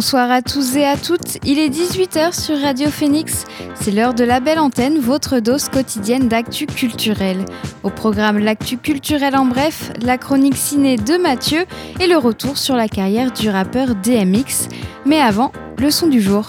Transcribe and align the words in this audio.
Bonsoir 0.00 0.30
à 0.30 0.40
tous 0.40 0.76
et 0.76 0.86
à 0.86 0.96
toutes, 0.96 1.36
il 1.44 1.58
est 1.58 1.68
18h 1.68 2.32
sur 2.32 2.58
Radio 2.58 2.88
Phoenix. 2.88 3.44
C'est 3.74 3.90
l'heure 3.90 4.14
de 4.14 4.24
la 4.24 4.40
belle 4.40 4.58
antenne, 4.58 4.98
votre 4.98 5.40
dose 5.40 5.68
quotidienne 5.68 6.26
d'actu 6.26 6.64
culturel. 6.64 7.44
Au 7.82 7.90
programme 7.90 8.38
L'actu 8.38 8.78
culturel 8.78 9.36
en 9.36 9.44
bref, 9.44 9.92
la 10.00 10.16
chronique 10.16 10.56
ciné 10.56 10.96
de 10.96 11.18
Mathieu 11.18 11.66
et 12.00 12.06
le 12.06 12.16
retour 12.16 12.56
sur 12.56 12.76
la 12.76 12.88
carrière 12.88 13.30
du 13.30 13.50
rappeur 13.50 13.94
DMX. 13.94 14.70
Mais 15.04 15.20
avant, 15.20 15.52
le 15.76 15.90
son 15.90 16.06
du 16.06 16.22
jour. 16.22 16.48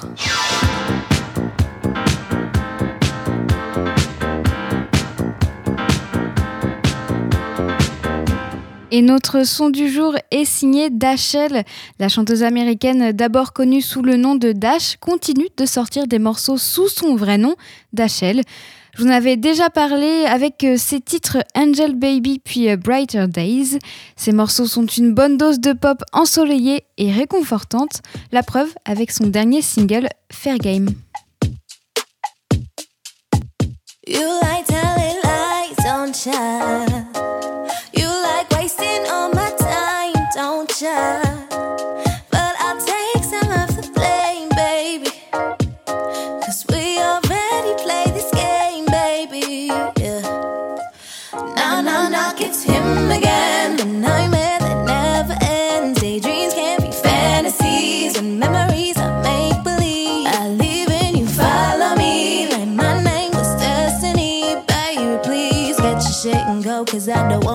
Et 8.94 9.02
notre 9.02 9.46
son 9.46 9.70
du 9.70 9.90
jour 9.90 10.16
est 10.32 10.44
signé 10.44 10.90
Dashel. 10.90 11.64
La 11.98 12.10
chanteuse 12.10 12.44
américaine, 12.44 13.14
d'abord 13.14 13.54
connue 13.54 13.82
sous 13.82 14.02
le 14.02 14.18
nom 14.18 14.36
de 14.36 14.52
Dash, 14.52 14.98
continue 14.98 15.48
de 15.56 15.66
sortir 15.66 16.08
des 16.08 16.20
morceaux 16.20 16.58
sous 16.58 16.90
son 16.90 17.16
vrai 17.16 17.38
nom, 17.38 17.56
Dashel. 17.94 18.42
Je 18.94 19.02
vous 19.02 19.08
en 19.08 19.14
avais 19.14 19.38
déjà 19.38 19.70
parlé 19.70 20.26
avec 20.26 20.66
euh, 20.66 20.76
ses 20.76 21.00
titres 21.00 21.38
Angel 21.56 21.96
Baby 21.96 22.40
puis 22.44 22.70
euh, 22.70 22.76
Brighter 22.76 23.28
Days. 23.30 23.80
Ces 24.18 24.34
morceaux 24.34 24.68
sont 24.68 24.86
une 24.86 25.14
bonne 25.14 25.38
dose 25.38 25.62
de 25.62 25.72
pop 25.72 26.04
ensoleillée 26.12 26.84
et 26.98 27.14
réconfortante. 27.14 28.02
La 28.34 28.44
preuve 28.44 28.74
avec 28.84 29.12
son 29.12 29.28
dernier 29.28 29.62
single 29.62 30.10
Fair 30.30 30.58
Game. 30.58 30.90
Cause 66.92 67.08
I 67.08 67.30
don't 67.30 67.51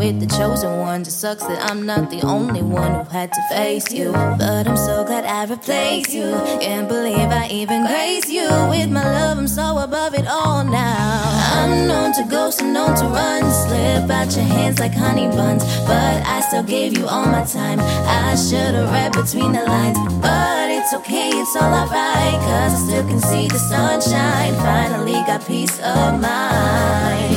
with 0.00 0.18
the 0.18 0.26
chosen 0.38 0.78
ones. 0.78 1.06
It 1.08 1.10
sucks 1.10 1.44
that 1.46 1.70
I'm 1.70 1.84
not 1.84 2.08
the 2.08 2.22
only 2.22 2.62
one 2.62 2.92
who 2.94 3.10
had 3.10 3.30
to 3.34 3.42
face 3.50 3.92
you. 3.92 4.12
But 4.12 4.66
I'm 4.66 4.78
so 4.78 5.04
glad 5.04 5.26
I 5.26 5.44
replaced 5.44 6.14
you. 6.14 6.30
Can't 6.64 6.88
believe 6.88 7.28
I 7.42 7.48
even 7.50 7.84
grace 7.86 8.30
you 8.30 8.48
with 8.72 8.90
my 8.90 9.04
love. 9.04 9.36
I'm 9.36 9.46
so 9.46 9.76
above 9.76 10.14
it 10.14 10.26
all 10.26 10.64
now. 10.64 11.20
I'm 11.58 11.86
known 11.86 12.14
to 12.14 12.24
ghost 12.30 12.62
and 12.62 12.72
known 12.72 12.96
to 12.96 13.04
run. 13.04 13.42
Slip 13.64 14.10
out 14.10 14.34
your 14.34 14.46
hands 14.56 14.80
like 14.80 14.94
honey 14.94 15.28
buns. 15.28 15.64
But 15.90 16.16
I 16.34 16.40
still 16.48 16.62
gave 16.62 16.96
you 16.96 17.04
all 17.06 17.26
my 17.26 17.44
time. 17.44 17.78
I 17.80 18.36
should've 18.36 18.90
read 18.96 19.12
between 19.12 19.52
the 19.52 19.64
lines. 19.64 19.98
But 20.22 20.70
it's 20.70 20.94
okay, 20.94 21.28
it's 21.28 21.54
all 21.56 21.74
alright. 21.80 22.40
Cause 22.48 22.72
I 22.72 22.78
still 22.86 23.06
can 23.06 23.20
see 23.20 23.48
the 23.48 23.58
sunshine. 23.58 24.54
Finally 24.64 25.20
got 25.28 25.46
peace 25.46 25.78
of 25.80 26.18
mind. 26.22 27.29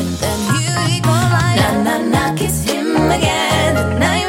It's 3.04 3.16
him 3.16 3.22
again. 3.22 3.76
The 3.76 4.00
nightmare 4.00 4.23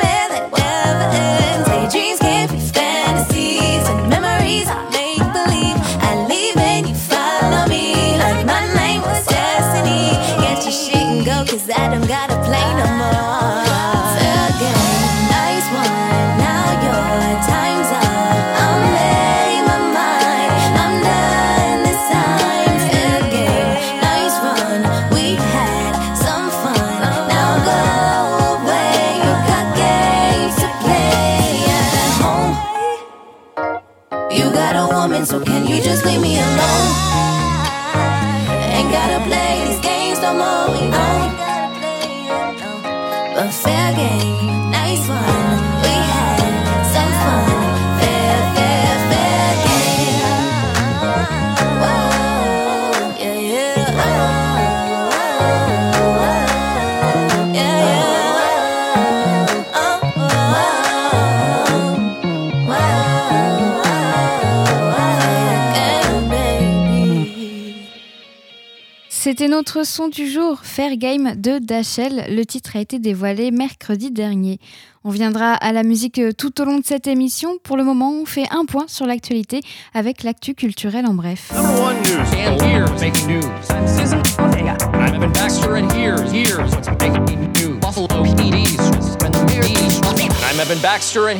C'était 69.24 69.48
notre 69.48 69.86
son 69.86 70.08
du 70.08 70.30
jour, 70.30 70.60
Fair 70.62 70.98
Game 70.98 71.34
de 71.34 71.58
Dachel. 71.58 72.26
Le 72.28 72.44
titre 72.44 72.76
a 72.76 72.80
été 72.80 72.98
dévoilé 72.98 73.52
mercredi 73.52 74.10
dernier. 74.10 74.58
On 75.02 75.08
viendra 75.08 75.54
à 75.54 75.72
la 75.72 75.82
musique 75.82 76.20
tout 76.36 76.60
au 76.60 76.66
long 76.66 76.78
de 76.78 76.84
cette 76.84 77.06
émission. 77.06 77.56
Pour 77.62 77.78
le 77.78 77.84
moment, 77.84 78.12
on 78.12 78.26
fait 78.26 78.44
un 78.50 78.66
point 78.66 78.84
sur 78.86 79.06
l'actualité 79.06 79.62
avec 79.94 80.24
l'actu 80.24 80.54
culturel 80.54 81.06
en 81.06 81.14
bref. 81.14 81.50
Number 81.54 81.80
one 81.80 81.96
news. 82.02 82.18
And 82.36 82.60
here's 82.60 83.00
making 83.00 83.26
news. 83.26 83.70
I'm 83.70 83.88
Susan 83.88 84.18
Ortega. 84.38 84.76
I'm 84.92 85.14
Evan 85.14 85.32
Baxter, 85.32 85.76
and 85.76 85.90
here's 85.90 86.30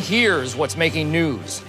here's 0.09 0.57
what's 0.57 0.79
making 0.79 1.13
news? 1.13 1.61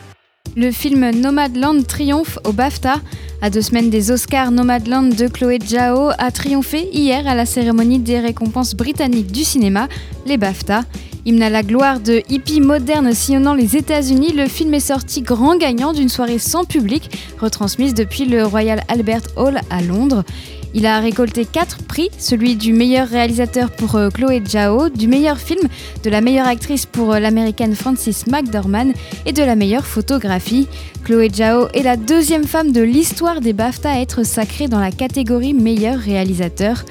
Le 0.57 0.71
film 0.71 1.11
Nomadland 1.11 1.85
triomphe 1.85 2.39
au 2.45 2.53
BAFTA. 2.53 3.01
À 3.41 3.49
deux 3.49 3.61
semaines 3.61 3.89
des 3.89 4.09
Oscars, 4.09 4.51
Nomadland 4.51 5.13
de 5.13 5.27
Chloé 5.27 5.59
Zhao 5.59 6.11
a 6.17 6.31
triomphé 6.31 6.87
hier 6.93 7.27
à 7.27 7.35
la 7.35 7.45
cérémonie 7.45 7.99
des 7.99 8.21
récompenses 8.21 8.73
britanniques 8.73 9.33
du 9.33 9.43
cinéma, 9.43 9.89
les 10.25 10.37
BAFTA. 10.37 10.85
Hymne 11.25 11.43
à 11.43 11.49
la 11.49 11.61
gloire 11.61 11.99
de 11.99 12.21
hippies 12.29 12.61
modernes 12.61 13.13
sillonnant 13.13 13.53
les 13.53 13.75
États-Unis, 13.75 14.31
le 14.31 14.47
film 14.47 14.73
est 14.75 14.79
sorti 14.79 15.23
grand 15.23 15.57
gagnant 15.57 15.91
d'une 15.91 16.07
soirée 16.07 16.39
sans 16.39 16.63
public, 16.63 17.09
retransmise 17.37 17.93
depuis 17.93 18.23
le 18.23 18.45
Royal 18.45 18.81
Albert 18.87 19.23
Hall 19.35 19.59
à 19.69 19.81
Londres. 19.81 20.23
Il 20.77 20.85
a 20.85 20.99
récolté 20.99 21.45
quatre 21.45 21.77
prix, 21.83 22.09
celui 22.17 22.57
du 22.57 22.73
meilleur 22.73 23.07
réalisateur 23.07 23.71
pour 23.71 23.95
euh, 23.95 24.09
Chloé 24.09 24.43
Zhao, 24.45 24.89
du 24.89 25.07
meilleur 25.07 25.37
film, 25.37 25.61
de 26.03 26.09
la 26.09 26.19
meilleure 26.19 26.47
actrice 26.47 26.85
pour 26.85 27.13
euh, 27.13 27.19
l'américaine 27.19 27.73
Frances 27.73 28.27
McDormand 28.27 28.91
et 29.25 29.31
de 29.31 29.41
la 29.41 29.55
meilleure 29.55 29.85
photographie. 29.85 30.67
Chloé 31.05 31.29
Zhao 31.33 31.69
est 31.73 31.83
la 31.83 31.95
deuxième 31.95 32.43
femme 32.43 32.73
de 32.73 32.81
l'histoire 32.81 33.39
des 33.39 33.53
BAFTA 33.53 33.91
à 33.91 33.99
être 34.01 34.23
sacrée 34.23 34.67
dans 34.67 34.81
la 34.81 34.91
catégorie 34.91 35.53
meilleur 35.53 35.97
réalisateur. 35.97 36.83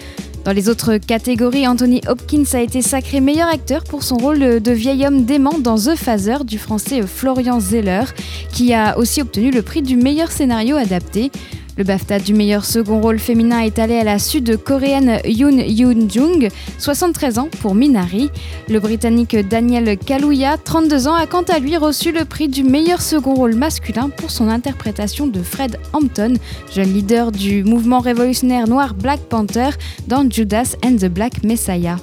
Dans 0.47 0.53
les 0.53 0.71
autres 0.71 0.97
catégories, 0.97 1.69
Anthony 1.69 2.01
Hopkins 2.09 2.45
a 2.55 2.61
été 2.61 2.81
sacré 2.81 3.21
meilleur 3.21 3.49
acteur 3.49 3.85
pour 3.85 4.03
son 4.03 4.17
rôle 4.17 4.63
de 4.63 4.73
vieil 4.73 5.07
homme 5.07 5.27
dément 5.27 5.59
dans 5.59 5.77
The 5.77 5.95
Phaser 5.95 6.45
du 6.47 6.59
français 6.59 7.03
Florian 7.03 7.61
Zeller, 7.61 8.05
qui 8.51 8.73
a 8.73 8.97
aussi 8.99 9.21
obtenu 9.21 9.51
le 9.51 9.61
prix 9.61 9.83
du 9.83 9.97
meilleur 9.97 10.31
scénario 10.31 10.77
adapté. 10.77 11.31
Le 11.77 11.83
BAFTA 11.83 12.21
du 12.21 12.35
meilleur 12.35 12.65
second 12.65 13.01
rôle 13.01 13.19
féminin 13.19 13.61
est 13.61 13.81
allé 13.81 13.97
à 13.97 14.05
la 14.05 14.21
sud-coréenne 14.21 15.19
Yoon 15.25 15.59
Yoon-jung, 15.59 16.49
73 16.79 17.39
ans 17.39 17.49
pour 17.61 17.75
Minari. 17.75 18.31
Le 18.69 18.79
britannique 18.79 19.37
Daniel 19.37 19.99
Kaluuya, 19.99 20.57
32 20.57 21.09
ans, 21.09 21.15
a 21.15 21.27
quant 21.27 21.43
à 21.43 21.59
lui 21.59 21.77
reçu 21.77 22.13
le 22.13 22.25
prix 22.25 22.49
du 22.49 22.63
meilleur 22.63 23.03
second 23.03 23.35
rôle 23.35 23.57
masculin 23.57 24.09
pour 24.09 24.31
son 24.31 24.49
interprétation 24.49 25.27
de 25.27 25.43
Fred 25.43 25.79
Hampton, 25.93 26.35
jeune 26.73 26.93
leader 26.93 27.33
du 27.33 27.65
mouvement 27.65 27.99
révolutionnaire 27.99 28.69
noir 28.69 28.95
Black 28.95 29.21
Panther 29.21 29.71
dans 30.07 30.29
Judas 30.31 30.77
and 30.85 30.97
the 30.97 31.07
Black 31.07 31.43
Messiah. 31.43 31.97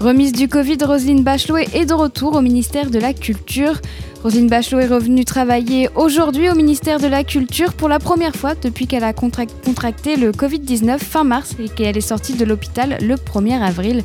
Remise 0.00 0.30
du 0.30 0.46
Covid, 0.46 0.78
Roselyne 0.84 1.24
Bachelot 1.24 1.56
est 1.56 1.84
de 1.84 1.92
retour 1.92 2.36
au 2.36 2.40
ministère 2.40 2.88
de 2.88 3.00
la 3.00 3.12
Culture. 3.12 3.80
Rosine 4.22 4.46
Bachelot 4.46 4.78
est 4.78 4.86
revenue 4.86 5.24
travailler 5.24 5.88
aujourd'hui 5.96 6.48
au 6.48 6.54
ministère 6.54 7.00
de 7.00 7.08
la 7.08 7.24
Culture 7.24 7.72
pour 7.72 7.88
la 7.88 7.98
première 7.98 8.36
fois 8.36 8.54
depuis 8.54 8.86
qu'elle 8.86 9.02
a 9.02 9.12
contracté 9.12 10.14
le 10.14 10.30
Covid-19 10.30 10.98
fin 10.98 11.24
mars 11.24 11.56
et 11.58 11.68
qu'elle 11.68 11.96
est 11.96 12.00
sortie 12.00 12.34
de 12.34 12.44
l'hôpital 12.44 12.98
le 13.00 13.16
1er 13.16 13.60
avril. 13.60 14.04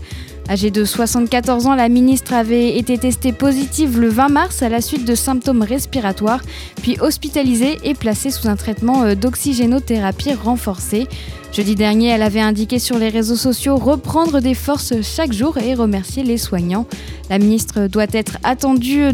Âgée 0.49 0.71
de 0.71 0.83
74 0.83 1.67
ans, 1.67 1.75
la 1.75 1.89
ministre 1.89 2.33
avait 2.33 2.75
été 2.75 2.97
testée 2.97 3.31
positive 3.31 3.99
le 3.99 4.09
20 4.09 4.29
mars 4.29 4.63
à 4.63 4.69
la 4.69 4.81
suite 4.81 5.05
de 5.07 5.13
symptômes 5.13 5.61
respiratoires, 5.61 6.41
puis 6.81 6.97
hospitalisée 6.99 7.77
et 7.83 7.93
placée 7.93 8.31
sous 8.31 8.47
un 8.47 8.55
traitement 8.55 9.03
euh, 9.03 9.15
d'oxygénothérapie 9.15 10.33
renforcée. 10.33 11.07
Jeudi 11.53 11.75
dernier, 11.75 12.07
elle 12.07 12.23
avait 12.23 12.39
indiqué 12.39 12.79
sur 12.79 12.97
les 12.97 13.09
réseaux 13.09 13.35
sociaux 13.35 13.75
reprendre 13.75 14.39
des 14.39 14.55
forces 14.55 15.03
chaque 15.03 15.33
jour 15.33 15.59
et 15.59 15.75
remercier 15.75 16.23
les 16.23 16.39
soignants. 16.39 16.87
La 17.29 17.37
ministre 17.37 17.85
doit 17.85 18.07
être, 18.11 18.39
entendue 18.43 19.11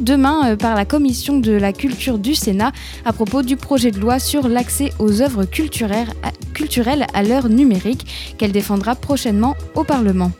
demain 0.00 0.52
euh, 0.52 0.56
par 0.56 0.74
la 0.74 0.86
commission 0.86 1.38
de 1.38 1.52
la 1.52 1.74
culture 1.74 2.18
du 2.18 2.34
Sénat 2.34 2.72
à 3.04 3.12
propos 3.12 3.42
du 3.42 3.56
projet 3.56 3.90
de 3.90 4.00
loi 4.00 4.18
sur 4.18 4.48
l'accès 4.48 4.94
aux 4.98 5.20
œuvres 5.20 5.44
culturelles 5.44 7.06
à 7.12 7.22
l'heure 7.22 7.50
numérique 7.50 8.34
qu'elle 8.38 8.52
défendra 8.52 8.94
prochainement 8.94 9.56
au 9.74 9.84
Parlement. 9.84 10.32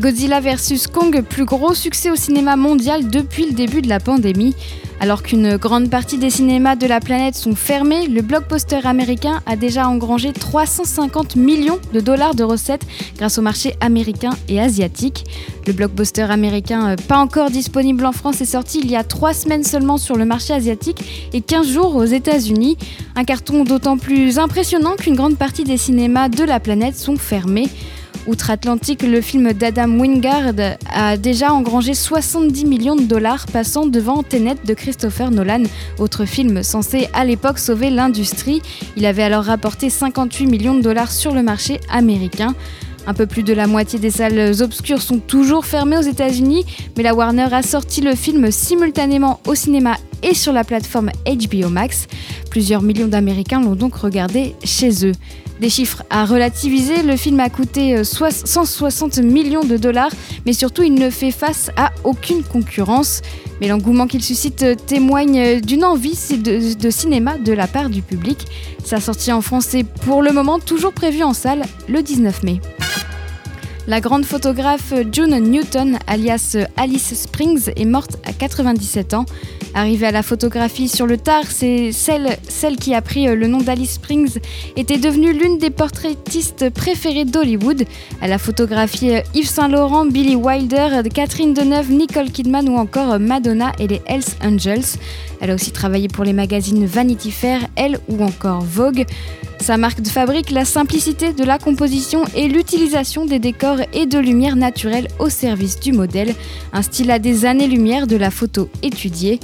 Godzilla 0.00 0.40
vs 0.40 0.86
Kong, 0.90 1.22
plus 1.22 1.44
gros 1.44 1.74
succès 1.74 2.10
au 2.10 2.16
cinéma 2.16 2.56
mondial 2.56 3.08
depuis 3.08 3.44
le 3.44 3.52
début 3.52 3.82
de 3.82 3.88
la 3.88 4.00
pandémie. 4.00 4.54
Alors 5.00 5.22
qu'une 5.22 5.56
grande 5.56 5.90
partie 5.90 6.16
des 6.16 6.30
cinémas 6.30 6.76
de 6.76 6.86
la 6.86 7.00
planète 7.00 7.34
sont 7.34 7.54
fermés, 7.54 8.06
le 8.06 8.22
blockbuster 8.22 8.86
américain 8.86 9.42
a 9.46 9.56
déjà 9.56 9.88
engrangé 9.88 10.32
350 10.32 11.36
millions 11.36 11.78
de 11.92 12.00
dollars 12.00 12.34
de 12.34 12.42
recettes 12.42 12.86
grâce 13.18 13.36
au 13.36 13.42
marché 13.42 13.74
américain 13.80 14.30
et 14.48 14.60
asiatique. 14.60 15.24
Le 15.66 15.72
blockbuster 15.72 16.22
américain, 16.22 16.90
euh, 16.90 16.96
pas 17.08 17.18
encore 17.18 17.50
disponible 17.50 18.06
en 18.06 18.12
France, 18.12 18.40
est 18.40 18.46
sorti 18.46 18.80
il 18.82 18.90
y 18.90 18.96
a 18.96 19.04
3 19.04 19.34
semaines 19.34 19.64
seulement 19.64 19.98
sur 19.98 20.16
le 20.16 20.24
marché 20.24 20.54
asiatique 20.54 21.28
et 21.32 21.40
15 21.40 21.68
jours 21.68 21.96
aux 21.96 22.04
États-Unis. 22.04 22.78
Un 23.14 23.24
carton 23.24 23.64
d'autant 23.64 23.98
plus 23.98 24.38
impressionnant 24.38 24.94
qu'une 24.96 25.16
grande 25.16 25.36
partie 25.36 25.64
des 25.64 25.76
cinémas 25.76 26.28
de 26.28 26.44
la 26.44 26.60
planète 26.60 26.96
sont 26.96 27.16
fermés. 27.16 27.68
Outre-Atlantique, 28.26 29.02
le 29.02 29.20
film 29.20 29.52
d'Adam 29.52 29.98
Wingard 29.98 30.54
a 30.92 31.16
déjà 31.16 31.52
engrangé 31.52 31.92
70 31.92 32.66
millions 32.66 32.94
de 32.94 33.02
dollars, 33.02 33.46
passant 33.46 33.86
devant 33.86 34.22
Tenet 34.22 34.56
de 34.64 34.74
Christopher 34.74 35.32
Nolan, 35.32 35.64
autre 35.98 36.24
film 36.24 36.62
censé 36.62 37.08
à 37.14 37.24
l'époque 37.24 37.58
sauver 37.58 37.90
l'industrie. 37.90 38.62
Il 38.96 39.06
avait 39.06 39.24
alors 39.24 39.44
rapporté 39.44 39.90
58 39.90 40.46
millions 40.46 40.74
de 40.74 40.82
dollars 40.82 41.10
sur 41.10 41.34
le 41.34 41.42
marché 41.42 41.80
américain. 41.90 42.54
Un 43.08 43.14
peu 43.14 43.26
plus 43.26 43.42
de 43.42 43.52
la 43.52 43.66
moitié 43.66 43.98
des 43.98 44.10
salles 44.10 44.62
obscures 44.62 45.02
sont 45.02 45.18
toujours 45.18 45.66
fermées 45.66 45.98
aux 45.98 46.02
États-Unis, 46.02 46.64
mais 46.96 47.02
la 47.02 47.14
Warner 47.14 47.48
a 47.50 47.62
sorti 47.62 48.00
le 48.00 48.14
film 48.14 48.52
simultanément 48.52 49.40
au 49.48 49.56
cinéma 49.56 49.96
et 50.22 50.34
sur 50.34 50.52
la 50.52 50.62
plateforme 50.62 51.10
HBO 51.26 51.68
Max. 51.68 52.06
Plusieurs 52.50 52.82
millions 52.82 53.08
d'Américains 53.08 53.60
l'ont 53.60 53.74
donc 53.74 53.96
regardé 53.96 54.54
chez 54.62 55.04
eux. 55.06 55.14
Des 55.62 55.70
chiffres 55.70 56.02
à 56.10 56.24
relativiser, 56.24 57.04
le 57.04 57.14
film 57.14 57.38
a 57.38 57.48
coûté 57.48 58.02
160 58.02 59.18
euh, 59.18 59.22
millions 59.22 59.62
de 59.62 59.76
dollars, 59.76 60.10
mais 60.44 60.54
surtout 60.54 60.82
il 60.82 60.94
ne 60.94 61.08
fait 61.08 61.30
face 61.30 61.70
à 61.76 61.92
aucune 62.02 62.42
concurrence. 62.42 63.22
Mais 63.60 63.68
l'engouement 63.68 64.08
qu'il 64.08 64.24
suscite 64.24 64.64
euh, 64.64 64.74
témoigne 64.74 65.38
euh, 65.38 65.60
d'une 65.60 65.84
envie 65.84 66.18
de, 66.36 66.90
cinéma 66.90 67.38
de 67.38 67.52
la 67.52 67.68
part 67.68 67.90
du 67.90 68.02
public. 68.02 68.44
Sa 68.84 68.98
sortie 68.98 69.30
en 69.30 69.40
France 69.40 69.72
est 69.74 69.84
pour 69.84 70.20
le 70.20 70.32
moment 70.32 70.58
toujours 70.58 70.92
prévue 70.92 71.22
en 71.22 71.32
salle 71.32 71.62
le 71.88 72.02
19 72.02 72.42
mai. 72.42 72.60
La 73.86 74.00
grande 74.00 74.24
photographe 74.24 74.92
June 75.12 75.38
Newton, 75.38 76.00
alias 76.08 76.56
Alice 76.76 77.14
Springs, 77.14 77.70
est 77.76 77.84
morte 77.84 78.16
à 78.24 78.32
97 78.32 79.14
ans. 79.14 79.26
Arrivée 79.74 80.06
à 80.06 80.10
la 80.10 80.22
photographie 80.22 80.86
sur 80.86 81.06
le 81.06 81.16
tard, 81.16 81.44
c'est 81.48 81.92
celle, 81.92 82.36
celle 82.46 82.76
qui 82.76 82.94
a 82.94 83.00
pris 83.00 83.26
le 83.26 83.46
nom 83.46 83.58
d'Alice 83.58 83.94
Springs 83.94 84.38
était 84.76 84.98
devenue 84.98 85.32
l'une 85.32 85.56
des 85.56 85.70
portraitistes 85.70 86.68
préférées 86.68 87.24
d'Hollywood. 87.24 87.84
Elle 88.20 88.32
a 88.32 88.38
photographié 88.38 89.22
Yves 89.34 89.48
Saint 89.48 89.68
Laurent, 89.68 90.04
Billy 90.04 90.36
Wilder, 90.36 91.00
Catherine 91.14 91.54
Deneuve, 91.54 91.90
Nicole 91.90 92.30
Kidman 92.30 92.68
ou 92.68 92.76
encore 92.76 93.18
Madonna 93.18 93.72
et 93.78 93.86
les 93.86 94.02
Hells 94.06 94.22
Angels. 94.44 94.98
Elle 95.40 95.50
a 95.50 95.54
aussi 95.54 95.72
travaillé 95.72 96.08
pour 96.08 96.24
les 96.24 96.34
magazines 96.34 96.84
Vanity 96.84 97.30
Fair, 97.30 97.60
Elle 97.74 97.98
ou 98.08 98.22
encore 98.22 98.60
Vogue. 98.60 99.06
Sa 99.62 99.76
marque 99.76 100.00
de 100.00 100.08
fabrique, 100.08 100.50
la 100.50 100.64
simplicité 100.64 101.32
de 101.32 101.44
la 101.44 101.56
composition 101.56 102.24
et 102.34 102.48
l'utilisation 102.48 103.26
des 103.26 103.38
décors 103.38 103.78
et 103.92 104.06
de 104.06 104.18
lumière 104.18 104.56
naturelle 104.56 105.06
au 105.20 105.28
service 105.28 105.78
du 105.78 105.92
modèle, 105.92 106.34
un 106.72 106.82
style 106.82 107.12
à 107.12 107.20
des 107.20 107.44
années-lumière 107.44 108.08
de 108.08 108.16
la 108.16 108.32
photo 108.32 108.68
étudiée. 108.82 109.38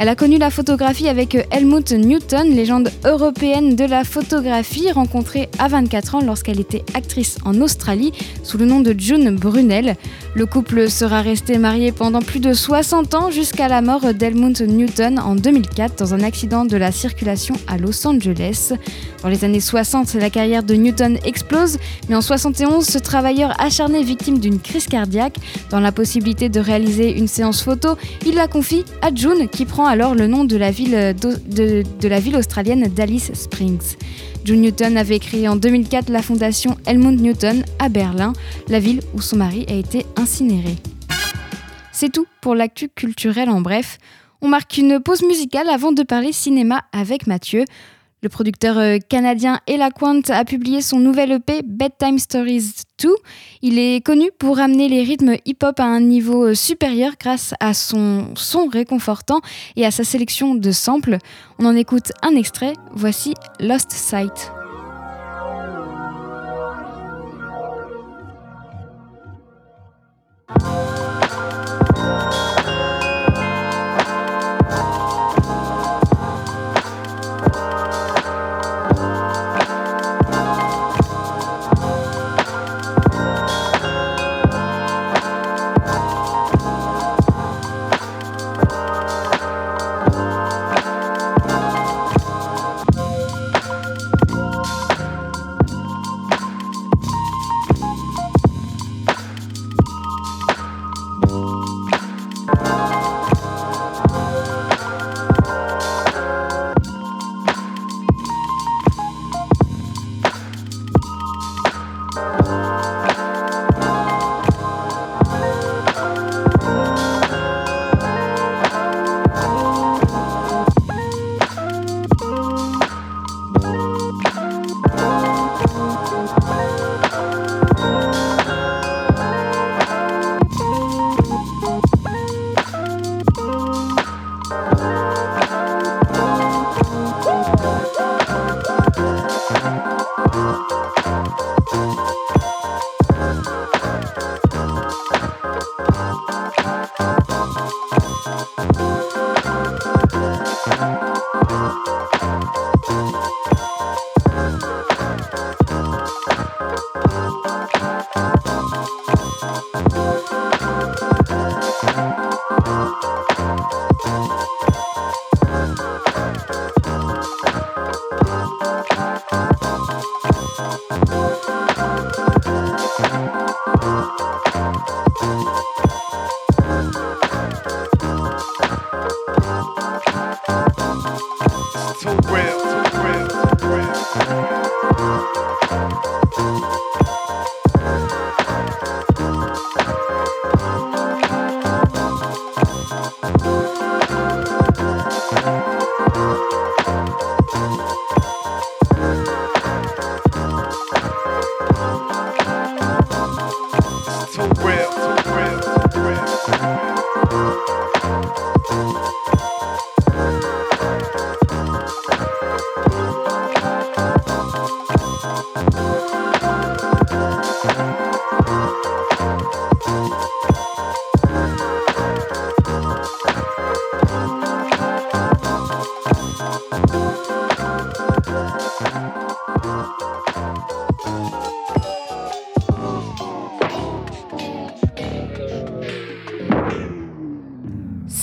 Elle 0.00 0.08
a 0.08 0.14
connu 0.14 0.38
la 0.38 0.50
photographie 0.50 1.08
avec 1.08 1.36
Helmut 1.50 1.90
Newton, 1.90 2.50
légende 2.50 2.92
européenne 3.04 3.74
de 3.74 3.84
la 3.84 4.04
photographie, 4.04 4.92
rencontrée 4.92 5.48
à 5.58 5.66
24 5.66 6.14
ans 6.14 6.20
lorsqu'elle 6.24 6.60
était 6.60 6.84
actrice 6.94 7.36
en 7.44 7.60
Australie 7.60 8.12
sous 8.44 8.58
le 8.58 8.64
nom 8.64 8.78
de 8.78 8.94
June 8.96 9.34
Brunel. 9.34 9.96
Le 10.36 10.46
couple 10.46 10.88
sera 10.88 11.20
resté 11.20 11.58
marié 11.58 11.90
pendant 11.90 12.22
plus 12.22 12.38
de 12.38 12.52
60 12.52 13.14
ans 13.16 13.30
jusqu'à 13.32 13.66
la 13.66 13.82
mort 13.82 14.14
d'Helmut 14.14 14.60
Newton 14.60 15.18
en 15.18 15.34
2004 15.34 15.98
dans 15.98 16.14
un 16.14 16.20
accident 16.20 16.64
de 16.64 16.76
la 16.76 16.92
circulation 16.92 17.56
à 17.66 17.76
Los 17.76 18.06
Angeles. 18.06 18.74
Dans 19.24 19.28
les 19.28 19.44
années 19.44 19.58
60, 19.58 20.14
la 20.14 20.30
carrière 20.30 20.62
de 20.62 20.74
Newton 20.74 21.18
explose, 21.24 21.76
mais 22.08 22.14
en 22.14 22.20
71, 22.20 22.86
ce 22.86 22.98
travailleur 22.98 23.60
acharné 23.60 24.04
victime 24.04 24.38
d'une 24.38 24.60
crise 24.60 24.86
cardiaque, 24.86 25.38
dans 25.70 25.80
la 25.80 25.90
possibilité 25.90 26.48
de 26.48 26.60
réaliser 26.60 27.18
une 27.18 27.26
séance 27.26 27.62
photo, 27.62 27.96
il 28.24 28.36
la 28.36 28.46
confie 28.46 28.84
à 29.02 29.12
June 29.12 29.48
qui 29.48 29.64
prend 29.64 29.87
alors 29.88 30.14
le 30.14 30.26
nom 30.26 30.44
de 30.44 30.56
la 30.56 30.70
ville, 30.70 31.14
ville 32.20 32.36
australienne 32.36 32.88
d'Alice 32.88 33.32
Springs. 33.32 33.96
June 34.44 34.60
Newton 34.60 34.96
avait 34.96 35.18
créé 35.18 35.48
en 35.48 35.56
2004 35.56 36.10
la 36.10 36.22
fondation 36.22 36.76
Helmut 36.86 37.20
Newton 37.20 37.64
à 37.78 37.88
Berlin, 37.88 38.34
la 38.68 38.80
ville 38.80 39.00
où 39.14 39.20
son 39.20 39.36
mari 39.36 39.64
a 39.68 39.74
été 39.74 40.04
incinéré. 40.16 40.76
C'est 41.92 42.12
tout 42.12 42.26
pour 42.40 42.54
l'actu 42.54 42.88
culturel 42.88 43.48
en 43.48 43.60
bref. 43.60 43.98
On 44.40 44.48
marque 44.48 44.76
une 44.76 45.00
pause 45.00 45.22
musicale 45.22 45.68
avant 45.68 45.90
de 45.90 46.02
parler 46.02 46.32
cinéma 46.32 46.82
avec 46.92 47.26
Mathieu. 47.26 47.64
Le 48.20 48.28
producteur 48.28 48.78
euh, 48.78 48.98
canadien 48.98 49.60
Ella 49.68 49.90
Quant 49.90 50.22
a 50.30 50.44
publié 50.44 50.82
son 50.82 50.98
nouvel 50.98 51.30
EP 51.30 51.62
Bedtime 51.64 52.18
Stories 52.18 52.72
2. 53.00 53.14
Il 53.62 53.78
est 53.78 54.04
connu 54.04 54.30
pour 54.36 54.58
amener 54.58 54.88
les 54.88 55.04
rythmes 55.04 55.36
hip-hop 55.46 55.78
à 55.78 55.84
un 55.84 56.00
niveau 56.00 56.48
euh, 56.48 56.54
supérieur 56.54 57.12
grâce 57.20 57.54
à 57.60 57.74
son 57.74 58.34
son 58.34 58.66
réconfortant 58.66 59.40
et 59.76 59.86
à 59.86 59.92
sa 59.92 60.02
sélection 60.02 60.56
de 60.56 60.72
samples. 60.72 61.18
On 61.60 61.66
en 61.66 61.76
écoute 61.76 62.10
un 62.22 62.34
extrait, 62.34 62.72
voici 62.92 63.34
Lost 63.60 63.92
Sight. 63.92 64.50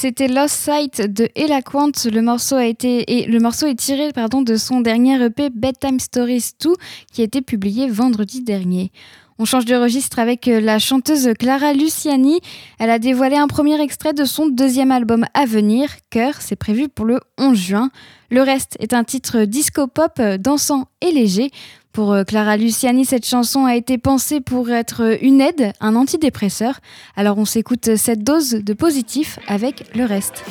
C'était 0.05 0.27
Lost 0.27 0.53
Sight 0.53 1.01
de 1.01 1.29
Ella 1.33 1.63
Quant. 1.63 1.89
Le 2.05 2.21
morceau, 2.21 2.57
le 2.57 3.39
morceau 3.39 3.65
est 3.65 3.74
tiré 3.74 4.12
pardon, 4.13 4.43
de 4.43 4.55
son 4.55 4.81
dernier 4.81 5.19
EP 5.19 5.50
Bedtime 5.50 6.00
Stories 6.00 6.51
2 6.62 6.74
qui 7.12 7.21
a 7.21 7.24
été 7.24 7.41
publié 7.41 7.89
vendredi 7.89 8.43
dernier. 8.43 8.91
On 9.39 9.45
change 9.45 9.65
de 9.65 9.75
registre 9.75 10.19
avec 10.19 10.47
euh, 10.47 10.62
la 10.62 10.77
chanteuse 10.77 11.31
Clara 11.39 11.74
Luciani. 11.74 12.39
Elle 12.77 12.91
a 12.91 13.00
dévoilé 13.00 13.35
un 13.35 13.47
premier 13.47 13.81
extrait 13.81 14.13
de 14.13 14.25
son 14.25 14.45
deuxième 14.45 14.91
album 14.91 15.25
à 15.33 15.45
venir, 15.45 15.89
Cœur, 16.12 16.35
c'est 16.39 16.55
prévu 16.55 16.88
pour 16.88 17.05
le 17.05 17.19
11 17.39 17.57
juin. 17.57 17.89
Le 18.29 18.43
reste 18.43 18.77
est 18.79 18.93
un 18.93 19.03
titre 19.03 19.45
disco-pop 19.45 20.12
euh, 20.19 20.38
dansant 20.38 20.85
et 21.01 21.12
léger. 21.12 21.50
Pour 21.95 22.11
euh, 22.11 22.25
Clara 22.25 22.57
Luciani, 22.57 23.05
cette 23.05 23.25
chanson 23.25 23.63
a 23.63 23.77
été 23.77 23.97
pensée 23.97 24.41
pour 24.41 24.69
être 24.69 25.17
une 25.23 25.39
aide, 25.39 25.71
un 25.79 25.95
antidépresseur. 25.95 26.81
Alors 27.15 27.37
on 27.37 27.45
s'écoute 27.45 27.95
cette 27.95 28.21
dose 28.21 28.49
de 28.49 28.73
positif 28.73 29.39
avec 29.47 29.85
le 29.95 30.03
reste. 30.03 30.43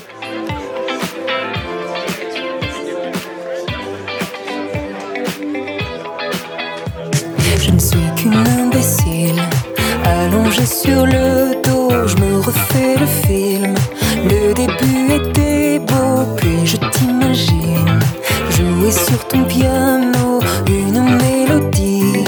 Je 7.61 7.71
ne 7.71 7.79
suis 7.79 7.99
qu'une 8.17 8.33
imbécile, 8.33 9.39
allongée 10.03 10.65
sur 10.65 11.05
le 11.05 11.61
dos, 11.63 12.09
je 12.09 12.17
me 12.23 12.41
refais 12.41 12.97
le 12.99 13.07
film. 13.07 13.75
Le 14.25 14.55
début 14.55 15.13
était 15.13 15.79
beau, 15.79 16.25
sur 18.91 19.27
ton 19.29 19.45
piano 19.45 20.41
une 20.69 21.03
mélodie. 21.03 22.25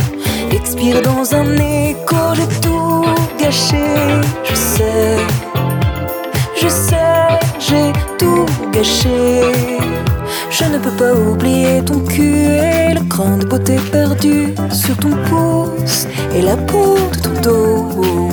Expire 0.50 1.02
dans 1.02 1.34
un 1.34 1.54
écho, 1.56 2.16
j'ai 2.34 2.60
tout 2.60 3.04
gâché. 3.38 3.84
Je 4.44 4.54
sais, 4.54 5.16
je 6.60 6.68
sais, 6.68 7.38
j'ai 7.58 7.92
tout 8.18 8.46
gâché. 8.72 9.42
Je 10.50 10.64
ne 10.64 10.78
peux 10.78 10.92
pas 10.92 11.12
oublier 11.12 11.84
ton 11.84 12.00
cul 12.00 12.46
et 12.46 12.94
le 12.94 13.06
cran 13.08 13.36
de 13.36 13.44
beauté 13.44 13.76
perdu 13.92 14.54
sur 14.72 14.96
ton 14.96 15.14
pouce 15.28 16.06
et 16.34 16.42
la 16.42 16.56
peau 16.56 16.96
de 17.12 17.18
ton 17.18 17.40
dos. 17.42 18.30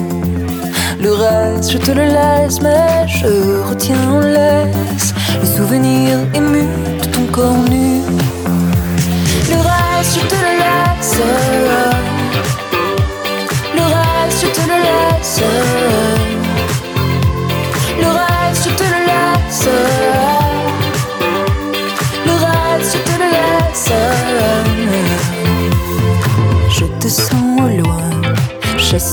Le 1.02 1.12
reste, 1.12 1.72
je 1.72 1.78
te 1.78 1.92
le 1.92 2.06
laisse, 2.06 2.62
mais 2.62 3.06
je 3.08 3.62
retiens 3.70 4.10
en 4.10 4.20
laisse 4.22 5.14
le 5.42 5.46
souvenir 5.46 6.20
ému 6.34 6.64
de 7.02 7.06
ton 7.08 7.26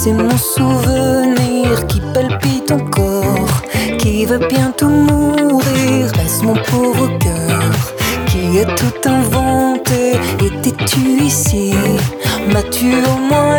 chasser 0.00 0.12
mon 0.12 0.36
souvenir 0.36 1.86
qui 1.86 2.00
palpite 2.14 2.72
encore, 2.72 3.62
qui 3.98 4.24
va 4.24 4.38
bientôt 4.38 4.88
mourir. 4.88 6.10
Reste 6.16 6.42
mon 6.42 6.54
pauvre 6.54 7.18
cœur 7.18 7.72
qui 8.26 8.60
a 8.60 8.64
tout 8.64 9.08
inventé. 9.08 10.12
Étais-tu 10.40 11.22
ici? 11.22 11.74
M'as-tu 12.52 12.94
au 12.94 13.18
moins 13.28 13.49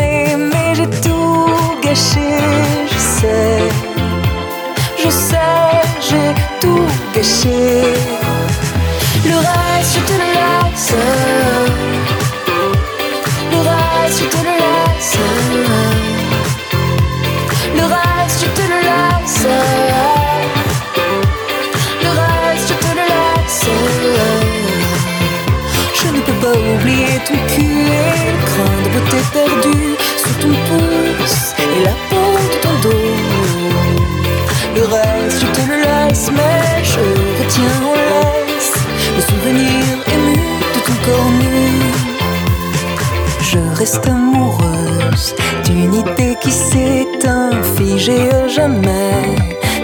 amoureuse 44.06 45.36
d'une 45.66 45.94
idée 45.94 46.36
qui 46.42 46.52
s'éteint, 46.52 47.52
figée 47.78 48.30
à 48.32 48.48
jamais. 48.48 49.36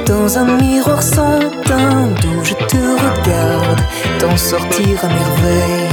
Dans 0.06 0.38
un 0.38 0.46
miroir 0.62 1.02
sans 1.02 1.40
teint 1.66 2.08
d'où 2.22 2.44
je 2.44 2.54
te 2.54 2.78
regarde, 2.78 3.82
t'en 4.20 4.38
sortir 4.38 5.04
à 5.04 5.08
merveille. 5.08 5.90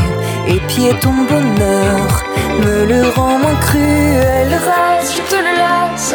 Et 0.47 0.61
pied 0.68 0.92
ton 1.00 1.14
bonheur 1.28 2.23
me 2.62 2.87
le 2.87 3.09
rend 3.16 3.38
moins 3.38 3.56
cruel. 3.56 4.49
Le 4.50 4.56
reste, 4.56 5.16
je 5.16 5.23
te 5.30 5.37
le 5.37 5.54
laisse. 5.62 6.14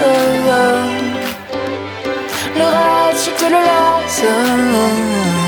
Le 2.56 2.66
reste, 2.78 3.26
je 3.26 3.32
te 3.40 3.50
le 3.50 3.60
laisse. 3.70 5.39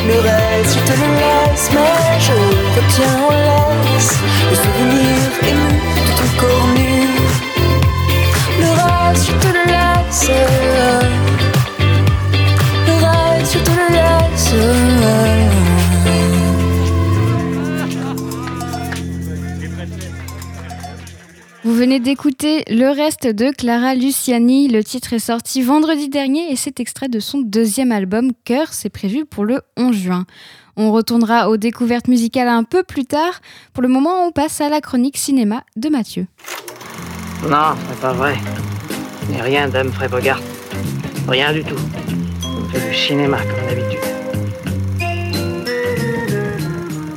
Le 0.06 0.20
reste, 0.20 0.78
je 0.78 0.92
te 0.92 0.98
le 0.98 1.08
laisse, 1.20 1.70
mais 1.72 2.20
je 2.20 2.32
retiens 2.76 3.22
en 3.22 3.30
laisse 3.30 3.59
venez 21.80 21.96
venez 21.96 22.00
d'écouter 22.00 22.62
Le 22.68 22.94
reste 22.94 23.26
de 23.26 23.50
Clara 23.56 23.94
Luciani. 23.94 24.68
Le 24.68 24.84
titre 24.84 25.14
est 25.14 25.18
sorti 25.18 25.62
vendredi 25.62 26.10
dernier 26.10 26.52
et 26.52 26.56
c'est 26.56 26.78
extrait 26.78 27.08
de 27.08 27.20
son 27.20 27.38
deuxième 27.38 27.90
album 27.90 28.32
Cœur. 28.44 28.74
C'est 28.74 28.90
prévu 28.90 29.24
pour 29.24 29.46
le 29.46 29.62
11 29.78 29.96
juin. 29.96 30.26
On 30.76 30.92
retournera 30.92 31.48
aux 31.48 31.56
découvertes 31.56 32.06
musicales 32.06 32.48
un 32.48 32.64
peu 32.64 32.82
plus 32.82 33.06
tard. 33.06 33.40
Pour 33.72 33.82
le 33.82 33.88
moment, 33.88 34.26
on 34.26 34.30
passe 34.30 34.60
à 34.60 34.68
la 34.68 34.82
chronique 34.82 35.16
cinéma 35.16 35.62
de 35.76 35.88
Mathieu. 35.88 36.26
Non, 37.48 37.74
c'est 37.88 38.00
pas 38.00 38.12
vrai. 38.12 38.36
N'ai 39.30 39.40
rien 39.40 39.66
d'Humphrey 39.66 40.08
Bogart. 40.08 40.42
Rien 41.28 41.50
du 41.54 41.64
tout. 41.64 41.80
On 42.44 42.68
fait 42.68 42.90
du 42.90 42.94
cinéma 42.94 43.38
comme 43.38 43.66
d'habitude. 43.66 44.00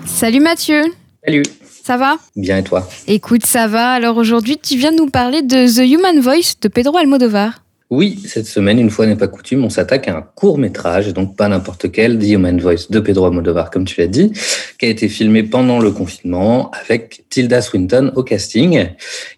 Salut 0.05 0.39
Mathieu 0.39 0.83
Salut 1.25 1.43
Ça 1.85 1.97
va 1.97 2.15
Bien 2.37 2.59
et 2.59 2.63
toi? 2.63 2.87
Écoute, 3.07 3.45
ça 3.45 3.67
va. 3.67 3.91
Alors 3.91 4.15
aujourd'hui, 4.15 4.57
tu 4.57 4.77
viens 4.77 4.91
nous 4.91 5.07
parler 5.07 5.41
de 5.41 5.67
The 5.67 5.85
Human 5.85 6.17
Voice 6.21 6.53
de 6.61 6.69
Pedro 6.69 6.95
Almodovar. 6.95 7.62
Oui, 7.95 8.19
cette 8.25 8.47
semaine, 8.47 8.79
une 8.79 8.89
fois 8.89 9.05
n'est 9.05 9.15
pas 9.15 9.27
coutume, 9.27 9.63
on 9.63 9.69
s'attaque 9.69 10.07
à 10.07 10.17
un 10.17 10.23
court 10.23 10.57
métrage, 10.57 11.13
donc 11.13 11.37
pas 11.37 11.47
n'importe 11.47 11.91
quel, 11.91 12.17
The 12.17 12.23
Human 12.29 12.59
Voice 12.59 12.87
de 12.89 12.99
Pedro 12.99 13.27
Almodovar, 13.27 13.69
comme 13.69 13.85
tu 13.85 14.01
l'as 14.01 14.07
dit, 14.07 14.31
qui 14.79 14.87
a 14.87 14.89
été 14.89 15.07
filmé 15.07 15.43
pendant 15.43 15.77
le 15.77 15.91
confinement 15.91 16.71
avec 16.71 17.25
Tilda 17.29 17.61
Swinton 17.61 18.11
au 18.15 18.23
casting. 18.23 18.87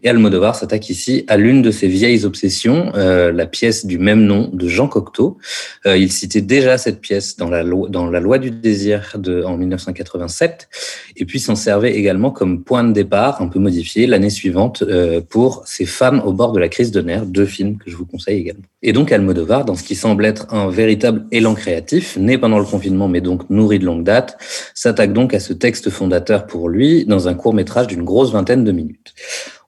Et 0.03 0.07
Almodovar 0.07 0.55
s'attaque 0.55 0.89
ici 0.89 1.25
à 1.27 1.35
l'une 1.35 1.61
de 1.63 1.69
ses 1.69 1.89
vieilles 1.89 2.23
obsessions, 2.23 2.93
euh, 2.95 3.33
la 3.33 3.45
pièce 3.45 3.85
du 3.85 3.99
même 3.99 4.23
nom 4.23 4.49
de 4.53 4.69
Jean 4.69 4.87
Cocteau. 4.87 5.37
Euh, 5.85 5.97
il 5.97 6.09
citait 6.09 6.39
déjà 6.39 6.77
cette 6.77 7.01
pièce 7.01 7.35
dans 7.35 7.49
la 7.49 7.61
loi, 7.61 7.89
dans 7.89 8.09
la 8.09 8.21
loi 8.21 8.37
du 8.37 8.51
désir 8.51 9.17
de, 9.17 9.43
en 9.43 9.57
1987, 9.57 10.69
et 11.17 11.25
puis 11.25 11.41
s'en 11.41 11.55
servait 11.55 11.93
également 11.93 12.31
comme 12.31 12.63
point 12.63 12.85
de 12.85 12.93
départ, 12.93 13.41
un 13.41 13.49
peu 13.49 13.59
modifié, 13.59 14.07
l'année 14.07 14.29
suivante, 14.29 14.81
euh, 14.87 15.19
pour 15.19 15.63
Ces 15.65 15.85
femmes 15.85 16.21
au 16.25 16.31
bord 16.31 16.53
de 16.53 16.59
la 16.61 16.69
crise 16.69 16.91
de 16.91 17.01
nerfs, 17.01 17.25
deux 17.25 17.45
films 17.45 17.77
que 17.77 17.91
je 17.91 17.97
vous 17.97 18.05
conseille 18.05 18.44
Et 18.81 18.93
donc 18.93 19.11
Almodovar, 19.11 19.65
dans 19.65 19.75
ce 19.75 19.83
qui 19.83 19.95
semble 19.95 20.25
être 20.25 20.53
un 20.53 20.69
véritable 20.69 21.25
élan 21.31 21.55
créatif, 21.55 22.17
né 22.17 22.37
pendant 22.37 22.59
le 22.59 22.65
confinement 22.65 23.07
mais 23.07 23.21
donc 23.21 23.49
nourri 23.49 23.79
de 23.79 23.85
longue 23.85 24.03
date, 24.03 24.37
s'attaque 24.73 25.13
donc 25.13 25.33
à 25.33 25.39
ce 25.39 25.53
texte 25.53 25.89
fondateur 25.89 26.45
pour 26.45 26.69
lui 26.69 27.05
dans 27.05 27.27
un 27.27 27.33
court 27.33 27.53
métrage 27.53 27.87
d'une 27.87 28.03
grosse 28.03 28.31
vingtaine 28.31 28.63
de 28.63 28.71
minutes. 28.71 29.13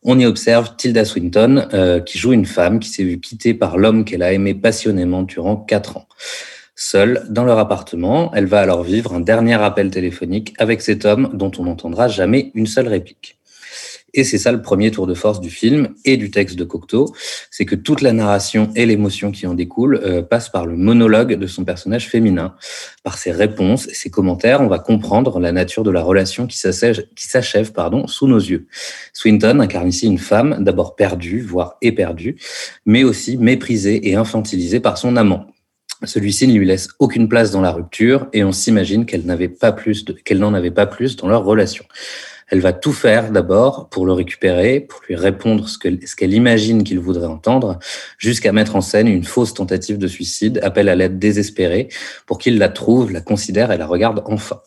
On 0.03 0.19
y 0.19 0.25
observe 0.25 0.75
Tilda 0.77 1.03
Swinton, 1.03 1.67
euh, 1.73 1.99
qui 1.99 2.17
joue 2.17 2.33
une 2.33 2.45
femme 2.45 2.79
qui 2.79 2.89
s'est 2.89 3.03
vue 3.03 3.19
quittée 3.19 3.53
par 3.53 3.77
l'homme 3.77 4.05
qu'elle 4.05 4.23
a 4.23 4.31
aimé 4.31 4.53
passionnément 4.53 5.23
durant 5.23 5.57
quatre 5.57 5.97
ans. 5.97 6.07
Seule, 6.75 7.25
dans 7.29 7.43
leur 7.43 7.57
appartement, 7.57 8.31
elle 8.35 8.45
va 8.45 8.59
alors 8.59 8.83
vivre 8.83 9.13
un 9.13 9.19
dernier 9.19 9.55
appel 9.55 9.89
téléphonique 9.89 10.53
avec 10.59 10.81
cet 10.81 11.05
homme 11.05 11.31
dont 11.33 11.51
on 11.57 11.63
n'entendra 11.63 12.07
jamais 12.07 12.51
une 12.53 12.67
seule 12.67 12.87
réplique. 12.87 13.36
Et 14.17 14.23
c'est 14.23 14.39
ça 14.39 14.51
le 14.51 14.63
premier 14.63 14.89
tour 14.89 15.05
de 15.05 15.13
force 15.13 15.39
du 15.39 15.51
film 15.51 15.89
et 16.03 16.17
du 16.17 16.31
texte 16.31 16.57
de 16.57 16.63
Cocteau, 16.63 17.13
c'est 17.51 17.65
que 17.65 17.75
toute 17.75 18.01
la 18.01 18.13
narration 18.13 18.71
et 18.75 18.87
l'émotion 18.87 19.31
qui 19.31 19.45
en 19.45 19.53
découle 19.53 20.01
euh, 20.03 20.23
passe 20.23 20.49
par 20.49 20.65
le 20.65 20.75
monologue 20.75 21.35
de 21.35 21.45
son 21.45 21.63
personnage 21.63 22.09
féminin. 22.09 22.55
Par 23.03 23.19
ses 23.19 23.31
réponses 23.31 23.87
et 23.87 23.93
ses 23.93 24.09
commentaires, 24.09 24.61
on 24.61 24.67
va 24.67 24.79
comprendre 24.79 25.39
la 25.39 25.51
nature 25.51 25.83
de 25.83 25.91
la 25.91 26.01
relation 26.01 26.47
qui 26.47 26.57
s'achève 26.57 27.71
pardon, 27.73 28.07
sous 28.07 28.27
nos 28.27 28.39
yeux. 28.39 28.65
Swinton 29.13 29.59
incarne 29.59 29.87
ici 29.87 30.07
une 30.07 30.17
femme 30.17 30.63
d'abord 30.63 30.95
perdue, 30.95 31.41
voire 31.41 31.77
éperdue, 31.83 32.37
mais 32.87 33.03
aussi 33.03 33.37
méprisée 33.37 34.09
et 34.09 34.15
infantilisée 34.15 34.79
par 34.79 34.97
son 34.97 35.15
amant. 35.15 35.45
Celui-ci 36.03 36.47
ne 36.47 36.57
lui 36.57 36.65
laisse 36.65 36.89
aucune 36.97 37.29
place 37.29 37.51
dans 37.51 37.61
la 37.61 37.71
rupture 37.71 38.27
et 38.33 38.43
on 38.43 38.51
s'imagine 38.51 39.05
qu'elle 39.05 39.25
n'en 39.25 39.33
avait 39.33 39.47
pas 40.71 40.87
plus 40.87 41.15
dans 41.15 41.27
leur 41.27 41.43
relation. 41.43 41.85
Elle 42.49 42.61
va 42.61 42.73
tout 42.73 42.93
faire 42.93 43.31
d'abord 43.31 43.89
pour 43.89 44.05
le 44.05 44.13
récupérer, 44.13 44.79
pour 44.79 45.01
lui 45.07 45.15
répondre 45.15 45.67
ce 45.67 45.77
qu'elle 45.77 46.33
imagine 46.33 46.83
qu'il 46.83 46.99
voudrait 46.99 47.27
entendre, 47.27 47.79
jusqu'à 48.17 48.53
mettre 48.53 48.75
en 48.75 48.81
scène 48.81 49.07
une 49.07 49.25
fausse 49.25 49.53
tentative 49.53 49.97
de 49.97 50.07
suicide, 50.07 50.59
appel 50.63 50.87
à 50.87 50.95
l'aide 50.95 51.19
désespérée, 51.19 51.89
pour 52.25 52.37
qu'il 52.37 52.57
la 52.57 52.69
trouve, 52.69 53.11
la 53.11 53.21
considère 53.21 53.71
et 53.71 53.77
la 53.77 53.85
regarde 53.85 54.23
enfin. 54.25 54.61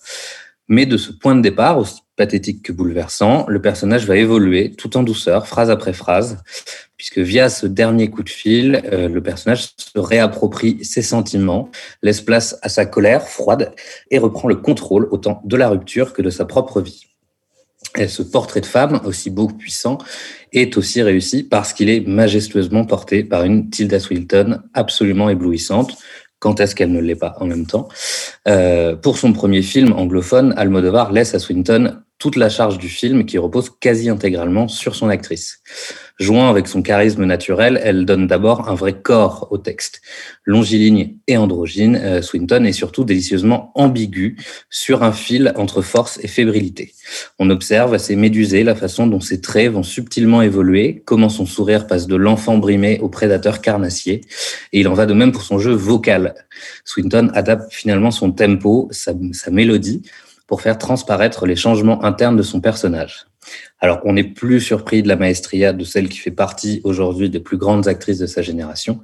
Mais 0.68 0.86
de 0.86 0.96
ce 0.96 1.10
point 1.10 1.34
de 1.34 1.40
départ, 1.40 1.78
aussi 1.78 2.00
pathétique 2.16 2.62
que 2.62 2.72
bouleversant, 2.72 3.46
le 3.48 3.62
personnage 3.62 4.06
va 4.06 4.16
évoluer 4.16 4.72
tout 4.72 4.96
en 4.96 5.02
douceur, 5.02 5.46
phrase 5.48 5.70
après 5.70 5.94
phrase, 5.94 6.36
puisque 6.98 7.18
via 7.18 7.48
ce 7.48 7.66
dernier 7.66 8.10
coup 8.10 8.22
de 8.22 8.28
fil, 8.28 8.82
euh, 8.92 9.08
le 9.08 9.22
personnage 9.22 9.70
se 9.78 9.98
réapproprie 9.98 10.84
ses 10.84 11.02
sentiments, 11.02 11.70
laisse 12.02 12.20
place 12.20 12.58
à 12.60 12.68
sa 12.68 12.84
colère 12.84 13.26
froide 13.26 13.72
et 14.10 14.18
reprend 14.18 14.48
le 14.48 14.56
contrôle 14.56 15.08
autant 15.10 15.40
de 15.44 15.56
la 15.56 15.70
rupture 15.70 16.12
que 16.12 16.20
de 16.20 16.30
sa 16.30 16.44
propre 16.44 16.82
vie. 16.82 17.09
Et 17.96 18.08
ce 18.08 18.22
portrait 18.22 18.60
de 18.60 18.66
femme, 18.66 19.00
aussi 19.04 19.30
beau 19.30 19.48
que 19.48 19.54
puissant, 19.54 19.98
est 20.52 20.76
aussi 20.76 21.02
réussi 21.02 21.42
parce 21.42 21.72
qu'il 21.72 21.88
est 21.88 22.06
majestueusement 22.06 22.84
porté 22.84 23.24
par 23.24 23.44
une 23.44 23.68
Tilda 23.70 23.98
Swinton 23.98 24.60
absolument 24.74 25.28
éblouissante. 25.28 25.96
Quand 26.38 26.60
est-ce 26.60 26.74
qu'elle 26.74 26.92
ne 26.92 27.00
l'est 27.00 27.16
pas 27.16 27.36
en 27.40 27.46
même 27.46 27.66
temps? 27.66 27.88
Euh, 28.48 28.96
Pour 28.96 29.18
son 29.18 29.32
premier 29.32 29.62
film 29.62 29.92
anglophone, 29.92 30.54
Almodovar 30.56 31.12
laisse 31.12 31.34
à 31.34 31.38
Swinton 31.38 31.98
toute 32.20 32.36
la 32.36 32.50
charge 32.50 32.78
du 32.78 32.88
film 32.88 33.24
qui 33.24 33.38
repose 33.38 33.70
quasi 33.80 34.10
intégralement 34.10 34.68
sur 34.68 34.94
son 34.94 35.08
actrice. 35.08 35.62
Jouant 36.20 36.50
avec 36.50 36.68
son 36.68 36.82
charisme 36.82 37.24
naturel, 37.24 37.80
elle 37.82 38.04
donne 38.04 38.26
d'abord 38.26 38.68
un 38.68 38.74
vrai 38.74 38.92
corps 38.92 39.48
au 39.50 39.56
texte. 39.56 40.02
Longiligne 40.44 41.16
et 41.26 41.38
androgyne, 41.38 41.96
euh, 41.96 42.20
Swinton 42.20 42.64
est 42.64 42.74
surtout 42.74 43.04
délicieusement 43.04 43.72
ambigu 43.74 44.36
sur 44.68 45.02
un 45.02 45.12
fil 45.12 45.54
entre 45.56 45.80
force 45.80 46.20
et 46.22 46.28
fébrilité. 46.28 46.92
On 47.38 47.48
observe 47.48 47.94
assez 47.94 48.16
médusé 48.16 48.64
la 48.64 48.74
façon 48.74 49.06
dont 49.06 49.20
ses 49.20 49.40
traits 49.40 49.72
vont 49.72 49.82
subtilement 49.82 50.42
évoluer, 50.42 51.02
comment 51.06 51.30
son 51.30 51.46
sourire 51.46 51.86
passe 51.86 52.06
de 52.06 52.16
l'enfant 52.16 52.58
brimé 52.58 52.98
au 53.00 53.08
prédateur 53.08 53.62
carnassier, 53.62 54.20
et 54.74 54.80
il 54.80 54.88
en 54.88 54.94
va 54.94 55.06
de 55.06 55.14
même 55.14 55.32
pour 55.32 55.42
son 55.42 55.58
jeu 55.58 55.72
vocal. 55.72 56.34
Swinton 56.84 57.30
adapte 57.32 57.72
finalement 57.72 58.10
son 58.10 58.30
tempo, 58.30 58.88
sa, 58.90 59.14
sa 59.32 59.50
mélodie, 59.50 60.02
pour 60.50 60.62
faire 60.62 60.78
transparaître 60.78 61.46
les 61.46 61.54
changements 61.54 62.04
internes 62.04 62.36
de 62.36 62.42
son 62.42 62.60
personnage. 62.60 63.26
Alors, 63.78 64.00
on 64.04 64.14
n'est 64.14 64.24
plus 64.24 64.60
surpris 64.60 65.00
de 65.00 65.06
la 65.06 65.14
maestria 65.14 65.72
de 65.72 65.84
celle 65.84 66.08
qui 66.08 66.18
fait 66.18 66.32
partie 66.32 66.80
aujourd'hui 66.82 67.30
des 67.30 67.38
plus 67.38 67.56
grandes 67.56 67.86
actrices 67.86 68.18
de 68.18 68.26
sa 68.26 68.42
génération, 68.42 68.98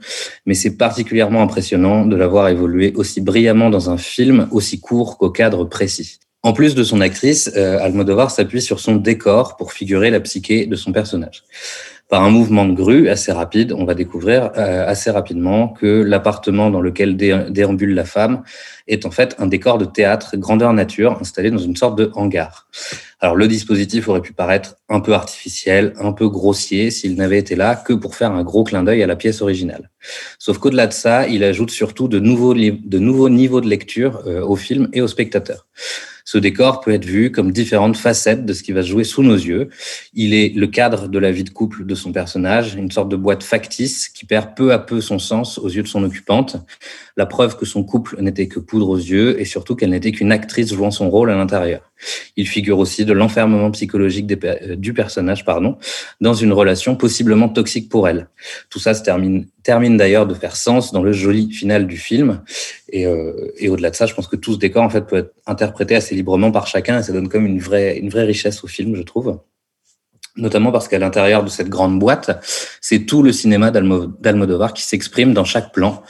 mais 0.44 0.54
c'est 0.54 0.76
particulièrement 0.76 1.42
impressionnant 1.42 2.04
de 2.04 2.16
la 2.16 2.26
voir 2.26 2.50
aussi 2.96 3.20
brillamment 3.20 3.70
dans 3.70 3.90
un 3.90 3.96
film 3.96 4.48
aussi 4.50 4.80
court 4.80 5.18
qu'au 5.18 5.30
cadre 5.30 5.64
précis. 5.64 6.18
En 6.42 6.52
plus 6.52 6.74
de 6.74 6.82
son 6.82 7.00
actrice, 7.00 7.48
euh, 7.56 7.78
Almodovar 7.78 8.32
s'appuie 8.32 8.60
sur 8.60 8.80
son 8.80 8.96
décor 8.96 9.56
pour 9.56 9.72
figurer 9.72 10.10
la 10.10 10.18
psyché 10.18 10.66
de 10.66 10.74
son 10.74 10.90
personnage 10.90 11.44
par 12.08 12.22
un 12.22 12.30
mouvement 12.30 12.64
de 12.64 12.72
grue 12.72 13.08
assez 13.08 13.32
rapide, 13.32 13.72
on 13.72 13.84
va 13.84 13.94
découvrir 13.94 14.52
euh, 14.56 14.86
assez 14.86 15.10
rapidement 15.10 15.68
que 15.68 16.02
l'appartement 16.02 16.70
dans 16.70 16.80
lequel 16.80 17.16
déambule 17.16 17.94
la 17.94 18.04
femme 18.04 18.42
est 18.86 19.06
en 19.06 19.10
fait 19.10 19.34
un 19.38 19.46
décor 19.46 19.78
de 19.78 19.84
théâtre 19.84 20.36
grandeur 20.36 20.72
nature 20.72 21.18
installé 21.20 21.50
dans 21.50 21.58
une 21.58 21.74
sorte 21.74 21.98
de 21.98 22.12
hangar. 22.14 22.68
Alors 23.18 23.34
le 23.34 23.48
dispositif 23.48 24.08
aurait 24.08 24.20
pu 24.20 24.32
paraître 24.32 24.76
un 24.88 25.00
peu 25.00 25.14
artificiel, 25.14 25.94
un 25.98 26.12
peu 26.12 26.28
grossier 26.28 26.92
s'il 26.92 27.16
n'avait 27.16 27.38
été 27.38 27.56
là 27.56 27.74
que 27.74 27.92
pour 27.92 28.14
faire 28.14 28.30
un 28.30 28.44
gros 28.44 28.62
clin 28.62 28.84
d'œil 28.84 29.02
à 29.02 29.06
la 29.08 29.16
pièce 29.16 29.42
originale. 29.42 29.90
Sauf 30.38 30.58
qu'au-delà 30.58 30.86
de 30.86 30.92
ça, 30.92 31.26
il 31.26 31.42
ajoute 31.42 31.70
surtout 31.70 32.06
de 32.06 32.20
nouveaux, 32.20 32.54
de 32.54 32.98
nouveaux 32.98 33.30
niveaux 33.30 33.60
de 33.60 33.68
lecture 33.68 34.22
euh, 34.26 34.42
au 34.42 34.54
film 34.54 34.88
et 34.92 35.00
aux 35.00 35.08
spectateurs. 35.08 35.66
Ce 36.28 36.38
décor 36.38 36.80
peut 36.80 36.90
être 36.90 37.04
vu 37.04 37.30
comme 37.30 37.52
différentes 37.52 37.96
facettes 37.96 38.44
de 38.44 38.52
ce 38.52 38.64
qui 38.64 38.72
va 38.72 38.82
se 38.82 38.88
jouer 38.88 39.04
sous 39.04 39.22
nos 39.22 39.36
yeux. 39.36 39.68
Il 40.12 40.34
est 40.34 40.48
le 40.56 40.66
cadre 40.66 41.06
de 41.06 41.18
la 41.20 41.30
vie 41.30 41.44
de 41.44 41.50
couple 41.50 41.86
de 41.86 41.94
son 41.94 42.10
personnage, 42.10 42.74
une 42.74 42.90
sorte 42.90 43.08
de 43.08 43.14
boîte 43.14 43.44
factice 43.44 44.08
qui 44.08 44.26
perd 44.26 44.56
peu 44.56 44.72
à 44.72 44.80
peu 44.80 45.00
son 45.00 45.20
sens 45.20 45.56
aux 45.56 45.68
yeux 45.68 45.84
de 45.84 45.88
son 45.88 46.02
occupante. 46.02 46.56
La 47.16 47.26
preuve 47.26 47.56
que 47.56 47.64
son 47.64 47.84
couple 47.84 48.20
n'était 48.20 48.48
que 48.48 48.58
poudre 48.58 48.88
aux 48.88 48.98
yeux 48.98 49.40
et 49.40 49.44
surtout 49.44 49.76
qu'elle 49.76 49.90
n'était 49.90 50.10
qu'une 50.10 50.32
actrice 50.32 50.74
jouant 50.74 50.90
son 50.90 51.10
rôle 51.10 51.30
à 51.30 51.36
l'intérieur. 51.36 51.92
Il 52.36 52.48
figure 52.48 52.78
aussi 52.78 53.04
de 53.04 53.12
l'enfermement 53.12 53.70
psychologique 53.70 54.30
euh, 54.44 54.76
du 54.76 54.92
personnage 54.92 55.44
pardon, 55.44 55.78
dans 56.20 56.34
une 56.34 56.52
relation 56.52 56.96
possiblement 56.96 57.48
toxique 57.48 57.88
pour 57.88 58.08
elle. 58.08 58.28
Tout 58.68 58.80
ça 58.80 58.94
se 58.94 59.02
termine, 59.02 59.46
termine 59.62 59.96
d'ailleurs 59.96 60.26
de 60.26 60.34
faire 60.34 60.56
sens 60.56 60.92
dans 60.92 61.02
le 61.02 61.12
joli 61.12 61.50
final 61.52 61.86
du 61.86 61.96
film. 61.96 62.42
Et, 62.90 63.06
euh, 63.06 63.52
et 63.58 63.68
au-delà 63.68 63.90
de 63.90 63.96
ça, 63.96 64.06
je 64.06 64.14
pense 64.14 64.28
que 64.28 64.36
tout 64.36 64.54
ce 64.54 64.58
décor 64.58 64.82
en 64.82 64.90
fait, 64.90 65.02
peut 65.02 65.16
être 65.16 65.34
interprété 65.46 65.96
assez 65.96 66.14
librement 66.14 66.52
par 66.52 66.66
chacun 66.66 67.00
et 67.00 67.02
ça 67.02 67.12
donne 67.12 67.28
comme 67.28 67.46
une 67.46 67.58
vraie, 67.58 67.98
une 67.98 68.08
vraie 68.08 68.24
richesse 68.24 68.62
au 68.64 68.68
film, 68.68 68.94
je 68.94 69.02
trouve 69.02 69.38
notamment 70.36 70.72
parce 70.72 70.88
qu'à 70.88 70.98
l'intérieur 70.98 71.42
de 71.42 71.48
cette 71.48 71.68
grande 71.68 71.98
boîte, 71.98 72.44
c'est 72.80 73.00
tout 73.00 73.22
le 73.22 73.32
cinéma 73.32 73.70
d'Almodovar 73.70 74.74
qui 74.74 74.82
s'exprime 74.82 75.32
dans 75.32 75.44
chaque 75.44 75.72
plan. 75.72 76.02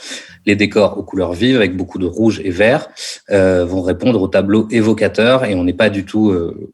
Les 0.45 0.55
décors 0.55 0.97
aux 0.97 1.03
couleurs 1.03 1.33
vives, 1.33 1.55
avec 1.55 1.75
beaucoup 1.75 1.99
de 1.99 2.05
rouge 2.05 2.41
et 2.43 2.49
vert, 2.49 2.89
euh, 3.29 3.65
vont 3.65 3.81
répondre 3.81 4.21
au 4.21 4.27
tableau 4.27 4.67
évocateur 4.71 5.45
et 5.45 5.55
on 5.55 5.63
n'est 5.63 5.73
pas 5.73 5.89
du 5.89 6.05
tout 6.05 6.31
euh, 6.31 6.71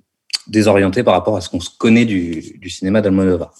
désorienté 0.48 1.04
par 1.04 1.14
rapport 1.14 1.38
à 1.38 1.42
ce 1.42 1.50
qu'on 1.50 1.60
se 1.60 1.70
connaît 1.78 2.06
du, 2.06 2.58
du 2.60 2.70
cinéma 2.70 3.02
d'Almodovar. 3.02 3.54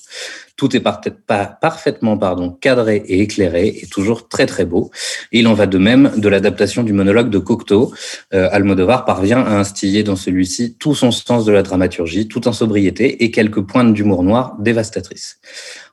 Tout 0.56 0.76
est 0.76 0.82
parfaitement 0.82 2.18
pardon, 2.18 2.52
cadré 2.52 2.98
et 3.08 3.22
éclairé 3.22 3.80
et 3.82 3.88
toujours 3.88 4.28
très 4.28 4.46
très 4.46 4.66
beau. 4.66 4.92
Il 5.32 5.48
en 5.48 5.56
va 5.56 5.66
de 5.66 5.80
même 5.80 6.12
de 6.16 6.30
l'adaptation 6.30 6.84
du 6.84 6.94
monologue 6.94 7.32
de 7.32 7.40
Cocteau. 7.40 7.92
Euh, 8.34 8.50
Almodovar 8.52 9.06
parvient 9.06 9.42
à 9.42 9.58
instiller 9.58 10.04
dans 10.04 10.16
celui-ci 10.16 10.76
tout 10.80 10.94
son 10.94 11.12
sens 11.12 11.46
de 11.46 11.52
la 11.52 11.64
dramaturgie, 11.64 12.28
tout 12.28 12.48
en 12.48 12.54
sobriété 12.54 13.24
et 13.24 13.32
quelques 13.32 13.62
pointes 13.62 13.94
d'humour 13.94 14.22
noir 14.22 14.56
dévastatrices. 14.60 15.40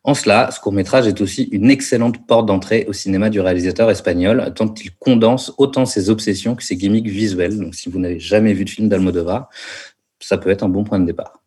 En 0.04 0.14
cela, 0.14 0.50
ce 0.50 0.60
court-métrage 0.60 1.06
est 1.06 1.20
aussi 1.20 1.44
une 1.52 1.70
excellente 1.70 2.26
porte 2.26 2.46
d'entrée 2.46 2.86
au 2.88 2.92
cinéma 2.92 3.30
du 3.30 3.40
réalisateur 3.40 3.90
espagnol, 3.90 4.52
tant 4.54 4.72
il 4.82 4.90
condense 4.98 5.52
autant 5.58 5.86
ses 5.86 6.10
obsessions 6.10 6.54
que 6.54 6.62
ses 6.62 6.76
gimmicks 6.76 7.08
visuels. 7.08 7.58
Donc, 7.58 7.74
si 7.74 7.90
vous 7.90 7.98
n'avez 7.98 8.18
jamais 8.18 8.52
vu 8.54 8.64
de 8.64 8.70
film 8.70 8.88
d'Almodovar, 8.88 9.48
ça 10.18 10.38
peut 10.38 10.50
être 10.50 10.62
un 10.62 10.68
bon 10.68 10.84
point 10.84 10.98
de 10.98 11.06
départ. 11.06 11.39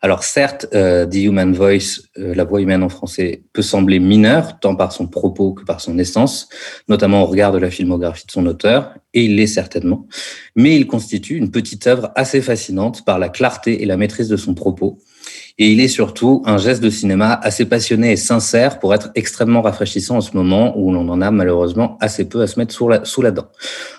Alors 0.00 0.22
certes, 0.22 0.68
euh, 0.74 1.06
The 1.06 1.16
Human 1.16 1.52
Voice, 1.52 2.02
euh, 2.18 2.32
la 2.32 2.44
voix 2.44 2.60
humaine 2.60 2.84
en 2.84 2.88
français, 2.88 3.42
peut 3.52 3.62
sembler 3.62 3.98
mineure, 3.98 4.60
tant 4.60 4.76
par 4.76 4.92
son 4.92 5.08
propos 5.08 5.54
que 5.54 5.64
par 5.64 5.80
son 5.80 5.98
essence, 5.98 6.48
notamment 6.88 7.22
au 7.22 7.26
regard 7.26 7.50
de 7.50 7.58
la 7.58 7.68
filmographie 7.68 8.24
de 8.24 8.30
son 8.30 8.46
auteur, 8.46 8.94
et 9.12 9.24
il 9.24 9.34
l'est 9.34 9.48
certainement, 9.48 10.06
mais 10.54 10.76
il 10.76 10.86
constitue 10.86 11.36
une 11.36 11.50
petite 11.50 11.88
œuvre 11.88 12.12
assez 12.14 12.40
fascinante 12.40 13.04
par 13.04 13.18
la 13.18 13.28
clarté 13.28 13.82
et 13.82 13.86
la 13.86 13.96
maîtrise 13.96 14.28
de 14.28 14.36
son 14.36 14.54
propos, 14.54 15.00
et 15.60 15.72
il 15.72 15.80
est 15.80 15.88
surtout 15.88 16.42
un 16.46 16.56
geste 16.56 16.82
de 16.82 16.90
cinéma 16.90 17.32
assez 17.42 17.64
passionné 17.64 18.12
et 18.12 18.16
sincère 18.16 18.78
pour 18.78 18.94
être 18.94 19.10
extrêmement 19.16 19.60
rafraîchissant 19.60 20.18
en 20.18 20.20
ce 20.20 20.36
moment 20.36 20.78
où 20.78 20.92
l'on 20.92 21.08
en 21.08 21.20
a 21.20 21.32
malheureusement 21.32 21.98
assez 22.00 22.28
peu 22.28 22.42
à 22.42 22.46
se 22.46 22.60
mettre 22.60 22.72
sous 22.72 23.22
la, 23.22 23.30
dent. 23.32 23.48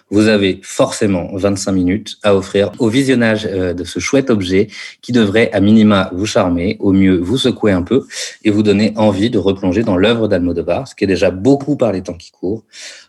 Vous 0.09 0.27
avez 0.27 0.61
forcément 0.63 1.29
25 1.33 1.71
minutes 1.73 2.17
à 2.23 2.33
offrir 2.33 2.71
au 2.79 2.87
visionnage 2.87 3.45
euh, 3.51 3.73
de 3.73 3.83
ce 3.83 3.99
chouette 3.99 4.29
objet 4.29 4.67
qui 5.01 5.11
devrait 5.11 5.51
à 5.51 5.59
minima 5.59 6.09
vous 6.13 6.25
charmer, 6.25 6.77
au 6.79 6.93
mieux 6.93 7.17
vous 7.17 7.37
secouer 7.37 7.73
un 7.73 7.83
peu 7.83 8.07
et 8.45 8.51
vous 8.51 8.63
donner 8.63 8.93
envie 8.95 9.29
de 9.29 9.37
replonger 9.37 9.83
dans 9.83 9.97
l'œuvre 9.97 10.29
d'Almodovar, 10.29 10.87
ce 10.87 10.95
qui 10.95 11.03
est 11.03 11.07
déjà 11.07 11.29
beaucoup 11.29 11.75
par 11.75 11.91
les 11.91 12.01
temps 12.01 12.13
qui 12.13 12.31
courent. 12.31 12.63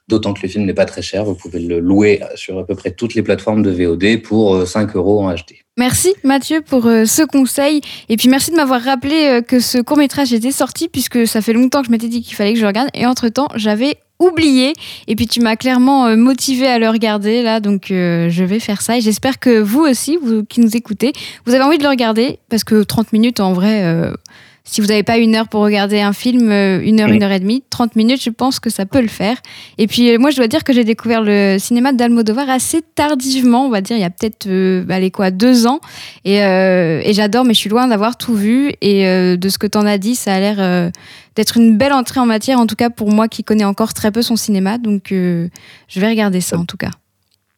D'autant 0.08 0.34
que 0.34 0.42
le 0.42 0.48
film 0.48 0.64
n'est 0.64 0.74
pas 0.74 0.86
très 0.86 1.02
cher, 1.02 1.24
vous 1.24 1.36
pouvez 1.36 1.60
le 1.60 1.78
louer 1.78 2.20
sur 2.34 2.58
à 2.58 2.66
peu 2.66 2.74
près 2.74 2.90
toutes 2.90 3.14
les 3.14 3.22
plateformes 3.22 3.62
de 3.62 3.70
VOD 3.70 4.22
pour 4.22 4.66
5 4.66 4.90
euh, 4.90 4.98
euros 4.98 5.22
en 5.22 5.32
HD. 5.32 5.62
Merci 5.80 6.12
Mathieu 6.24 6.60
pour 6.60 6.84
euh, 6.84 7.06
ce 7.06 7.22
conseil 7.22 7.80
et 8.10 8.18
puis 8.18 8.28
merci 8.28 8.50
de 8.50 8.56
m'avoir 8.56 8.82
rappelé 8.82 9.40
que 9.48 9.60
ce 9.60 9.78
court 9.78 9.96
métrage 9.96 10.30
était 10.34 10.52
sorti 10.52 10.88
puisque 10.88 11.26
ça 11.26 11.40
fait 11.40 11.54
longtemps 11.54 11.80
que 11.80 11.86
je 11.86 11.90
m'étais 11.90 12.08
dit 12.08 12.20
qu'il 12.20 12.36
fallait 12.36 12.52
que 12.52 12.58
je 12.58 12.66
regarde 12.66 12.90
et 12.92 13.06
entre 13.06 13.30
temps 13.30 13.48
j'avais 13.54 13.96
oublié. 14.18 14.74
Et 15.08 15.16
puis 15.16 15.26
tu 15.26 15.40
m'as 15.40 15.56
clairement 15.56 16.06
euh, 16.06 16.16
motivé 16.16 16.66
à 16.66 16.78
le 16.78 16.90
regarder 16.90 17.42
là, 17.42 17.60
donc 17.60 17.90
euh, 17.90 18.28
je 18.28 18.44
vais 18.44 18.60
faire 18.60 18.82
ça. 18.82 18.98
Et 18.98 19.00
j'espère 19.00 19.40
que 19.40 19.58
vous 19.58 19.80
aussi, 19.80 20.18
vous 20.22 20.44
qui 20.44 20.60
nous 20.60 20.76
écoutez, 20.76 21.14
vous 21.46 21.54
avez 21.54 21.64
envie 21.64 21.78
de 21.78 21.82
le 21.82 21.88
regarder 21.88 22.38
parce 22.50 22.62
que 22.62 22.82
30 22.82 23.14
minutes 23.14 23.40
en 23.40 23.54
vrai. 23.54 24.12
Euh, 24.60 24.64
si 24.64 24.80
vous 24.80 24.86
n'avez 24.86 25.02
pas 25.02 25.18
une 25.18 25.34
heure 25.34 25.48
pour 25.48 25.62
regarder 25.62 26.00
un 26.00 26.12
film, 26.12 26.50
une 26.50 27.00
heure, 27.00 27.08
une 27.08 27.22
heure 27.22 27.32
et 27.32 27.40
demie, 27.40 27.62
30 27.70 27.96
minutes, 27.96 28.22
je 28.22 28.30
pense 28.30 28.60
que 28.60 28.70
ça 28.70 28.86
peut 28.86 29.00
le 29.00 29.08
faire. 29.08 29.36
Et 29.78 29.86
puis 29.86 30.16
moi, 30.18 30.30
je 30.30 30.36
dois 30.36 30.46
dire 30.46 30.64
que 30.64 30.72
j'ai 30.72 30.84
découvert 30.84 31.22
le 31.22 31.56
cinéma 31.58 31.92
d'Almodovar 31.92 32.48
assez 32.48 32.82
tardivement, 32.94 33.66
on 33.66 33.70
va 33.70 33.80
dire, 33.80 33.96
il 33.96 34.00
y 34.00 34.04
a 34.04 34.10
peut-être, 34.10 34.48
allez 34.90 35.10
quoi, 35.10 35.30
deux 35.30 35.66
ans. 35.66 35.80
Et, 36.24 36.36
et 36.36 37.12
j'adore, 37.12 37.44
mais 37.44 37.54
je 37.54 37.58
suis 37.58 37.70
loin 37.70 37.88
d'avoir 37.88 38.16
tout 38.16 38.34
vu. 38.34 38.72
Et 38.80 39.04
de 39.36 39.48
ce 39.48 39.58
que 39.58 39.66
tu 39.66 39.76
en 39.76 39.86
as 39.86 39.98
dit, 39.98 40.14
ça 40.14 40.34
a 40.34 40.40
l'air 40.40 40.92
d'être 41.36 41.56
une 41.56 41.76
belle 41.76 41.92
entrée 41.92 42.20
en 42.20 42.26
matière, 42.26 42.58
en 42.58 42.66
tout 42.66 42.76
cas 42.76 42.90
pour 42.90 43.10
moi 43.10 43.28
qui 43.28 43.44
connais 43.44 43.64
encore 43.64 43.94
très 43.94 44.12
peu 44.12 44.22
son 44.22 44.36
cinéma. 44.36 44.78
Donc 44.78 45.12
euh, 45.12 45.48
je 45.88 46.00
vais 46.00 46.08
regarder 46.08 46.40
ça 46.40 46.58
en 46.58 46.64
tout 46.64 46.76
cas. 46.76 46.90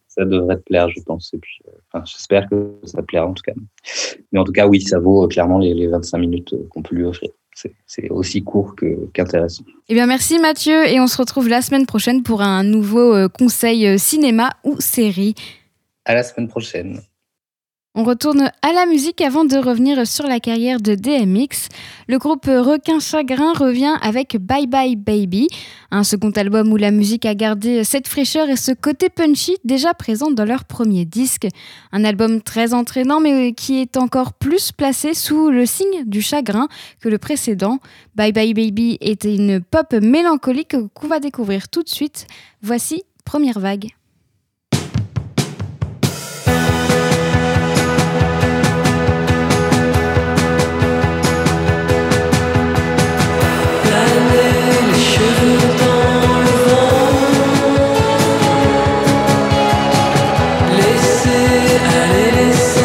Ça 0.07 0.25
devrait 0.25 0.57
te 0.57 0.63
plaire, 0.63 0.89
je 0.89 1.01
pense. 1.01 1.33
Et 1.33 1.39
puis, 1.39 1.59
euh, 1.95 1.99
j'espère 2.05 2.49
que 2.49 2.75
ça 2.83 3.01
te 3.01 3.05
plaira 3.05 3.27
en 3.27 3.33
tout 3.33 3.43
cas. 3.43 3.53
Mais 4.31 4.39
en 4.39 4.43
tout 4.43 4.51
cas, 4.51 4.67
oui, 4.67 4.81
ça 4.81 4.99
vaut 4.99 5.23
euh, 5.23 5.27
clairement 5.27 5.59
les, 5.59 5.87
25 5.87 6.17
minutes 6.17 6.55
qu'on 6.69 6.81
peut 6.81 6.95
lui 6.95 7.05
offrir. 7.05 7.29
C'est 7.85 8.09
aussi 8.09 8.43
court 8.43 8.75
qu'intéressant. 9.13 9.63
eh 9.87 9.93
bien, 9.93 10.07
merci 10.07 10.39
Mathieu, 10.39 10.87
et 10.87 10.99
on 10.99 11.05
se 11.05 11.17
retrouve 11.17 11.47
la 11.47 11.61
semaine 11.61 11.85
prochaine 11.85 12.23
pour 12.23 12.41
un 12.41 12.63
nouveau 12.63 13.29
conseil 13.29 13.99
cinéma 13.99 14.49
ou 14.63 14.81
série. 14.81 15.35
À 16.05 16.15
la 16.15 16.23
semaine 16.23 16.47
prochaine. 16.47 16.99
On 17.95 18.03
retourne 18.03 18.49
à 18.63 18.73
la 18.73 18.87
musique 18.87 19.21
avant 19.21 19.45
de 19.45 19.55
revenir 19.55 20.07
sur 20.07 20.25
la 20.25 20.39
carrière 20.39 20.81
de 20.81 20.95
DMX. 20.95 21.69
Le 22.07 22.17
groupe 22.17 22.45
Requin 22.45 22.99
Chagrin 22.99 23.53
revient 23.53 23.95
avec 24.01 24.35
Bye 24.35 24.65
Bye 24.65 24.95
Baby, 24.95 25.47
un 25.91 26.03
second 26.03 26.31
album 26.31 26.73
où 26.73 26.77
la 26.77 26.89
musique 26.89 27.27
a 27.27 27.35
gardé 27.35 27.83
cette 27.83 28.07
fraîcheur 28.07 28.49
et 28.49 28.55
ce 28.55 28.71
côté 28.71 29.09
punchy 29.09 29.57
déjà 29.63 29.93
présent 29.93 30.31
dans 30.31 30.43
leur 30.43 30.65
premier 30.65 31.05
disque. 31.05 31.47
Un 31.91 32.03
album 32.03 32.41
très 32.41 32.73
entraînant 32.73 33.19
mais 33.19 33.53
qui 33.53 33.79
est 33.79 33.95
encore 33.95 34.33
plus 34.33 34.71
placé 34.71 35.13
sous 35.13 35.51
le 35.51 35.67
signe 35.67 36.03
du 36.07 36.23
chagrin 36.23 36.69
que 36.99 37.09
le 37.09 37.19
précédent. 37.19 37.77
Bye 38.15 38.31
Bye 38.31 38.55
Baby 38.55 38.97
était 39.01 39.35
une 39.35 39.61
pop 39.61 39.93
mélancolique 39.93 40.75
qu'on 40.95 41.07
va 41.07 41.19
découvrir 41.19 41.69
tout 41.69 41.83
de 41.83 41.89
suite. 41.89 42.25
Voici 42.63 43.03
Première 43.23 43.59
Vague. 43.59 43.91
and 61.75 62.27
it 62.27 62.35
is 62.49 62.82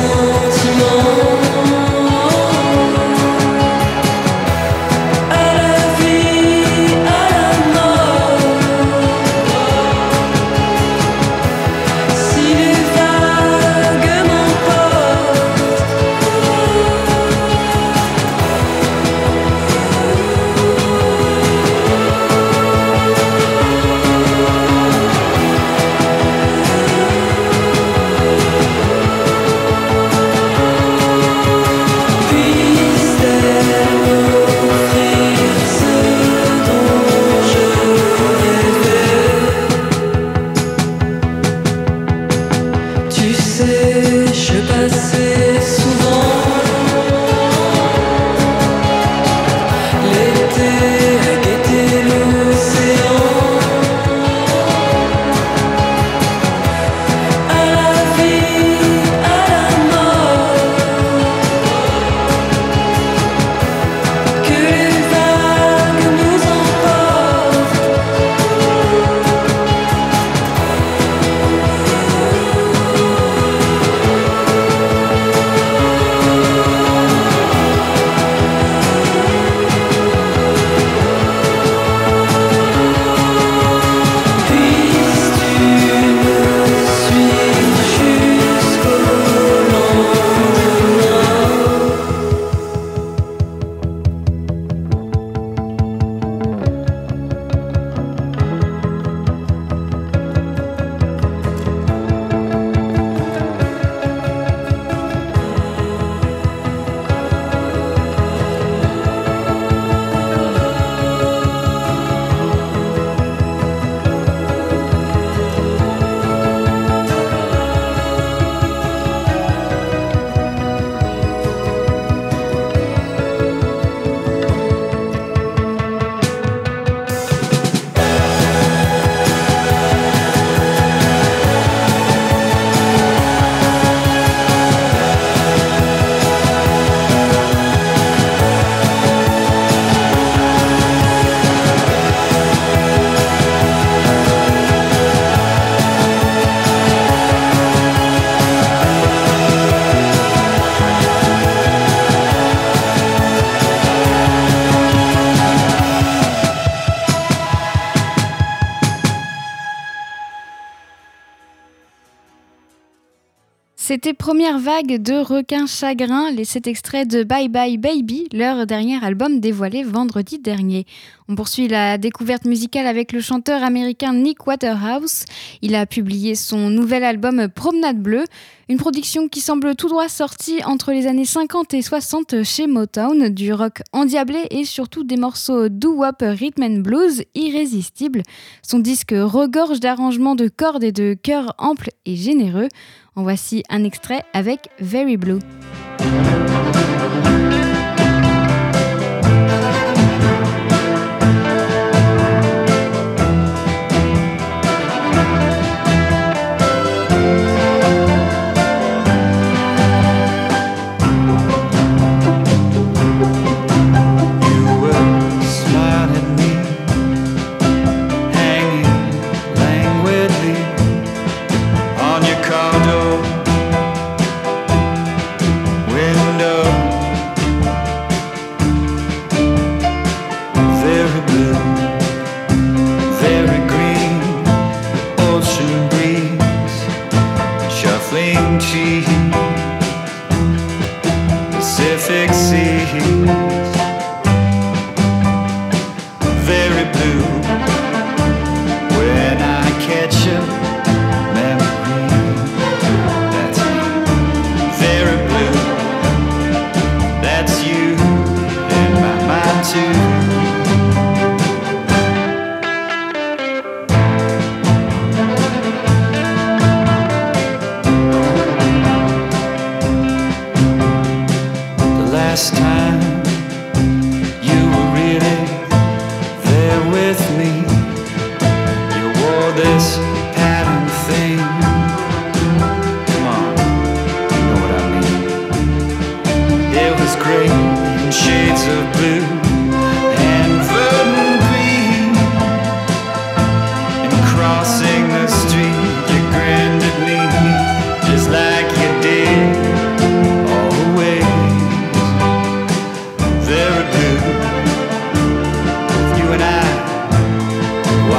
C'était 163.89 164.13
première 164.13 164.59
vague 164.59 165.01
de 165.01 165.15
requins 165.15 165.67
chagrins, 165.67 166.31
les 166.31 166.45
sept 166.45 166.67
extraits 166.67 167.09
de 167.09 167.23
Bye 167.23 167.49
Bye 167.49 167.79
Baby, 167.79 168.29
leur 168.35 168.67
dernier 168.67 169.03
album 169.03 169.41
dévoilé 169.41 169.83
vendredi 169.83 170.39
dernier. 170.39 170.85
On 171.31 171.35
poursuit 171.35 171.69
la 171.69 171.99
découverte 171.99 172.47
musicale 172.47 172.87
avec 172.87 173.13
le 173.13 173.21
chanteur 173.21 173.63
américain 173.63 174.15
Nick 174.15 174.47
Waterhouse. 174.47 175.27
Il 175.61 175.75
a 175.75 175.85
publié 175.85 176.35
son 176.35 176.71
nouvel 176.71 177.05
album 177.05 177.49
Promenade 177.55 177.99
Bleue, 177.99 178.25
une 178.71 178.79
production 178.79 179.29
qui 179.29 179.41
semble 179.41 179.77
tout 179.77 179.89
droit 179.89 180.09
sortie 180.09 180.65
entre 180.65 180.91
les 180.91 181.07
années 181.07 181.27
50 181.27 181.75
et 181.75 181.83
60 181.83 182.45
chez 182.45 182.67
Motown, 182.67 183.29
du 183.29 183.53
rock 183.53 183.83
endiablé 183.93 184.47
et 184.51 184.65
surtout 184.65 185.05
des 185.05 185.19
morceaux 185.19 185.69
doo-wop 185.69 186.23
rhythm 186.23 186.63
and 186.63 186.79
blues 186.79 187.23
irrésistibles. 187.35 188.23
Son 188.63 188.79
disque 188.79 189.13
regorge 189.13 189.81
d'arrangements 189.81 190.35
de 190.35 190.49
cordes 190.49 190.83
et 190.83 190.93
de 190.93 191.13
chœurs 191.13 191.55
amples 191.59 191.91
et 192.07 192.17
généreux. 192.17 192.69
En 193.17 193.23
voici 193.23 193.65
un 193.69 193.85
extrait 193.85 194.23
avec 194.33 194.71
Very 194.81 195.19
Blue. 195.19 195.41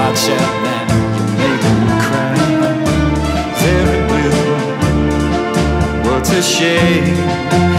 Watch 0.10 0.28
out 0.30 0.56
now, 0.64 0.90
you're 1.20 1.34
making 1.38 1.80
me 1.86 1.94
cry. 2.02 2.34
Blue, 4.10 4.50
what 6.10 6.26
a 6.34 6.42
shame. 6.42 7.79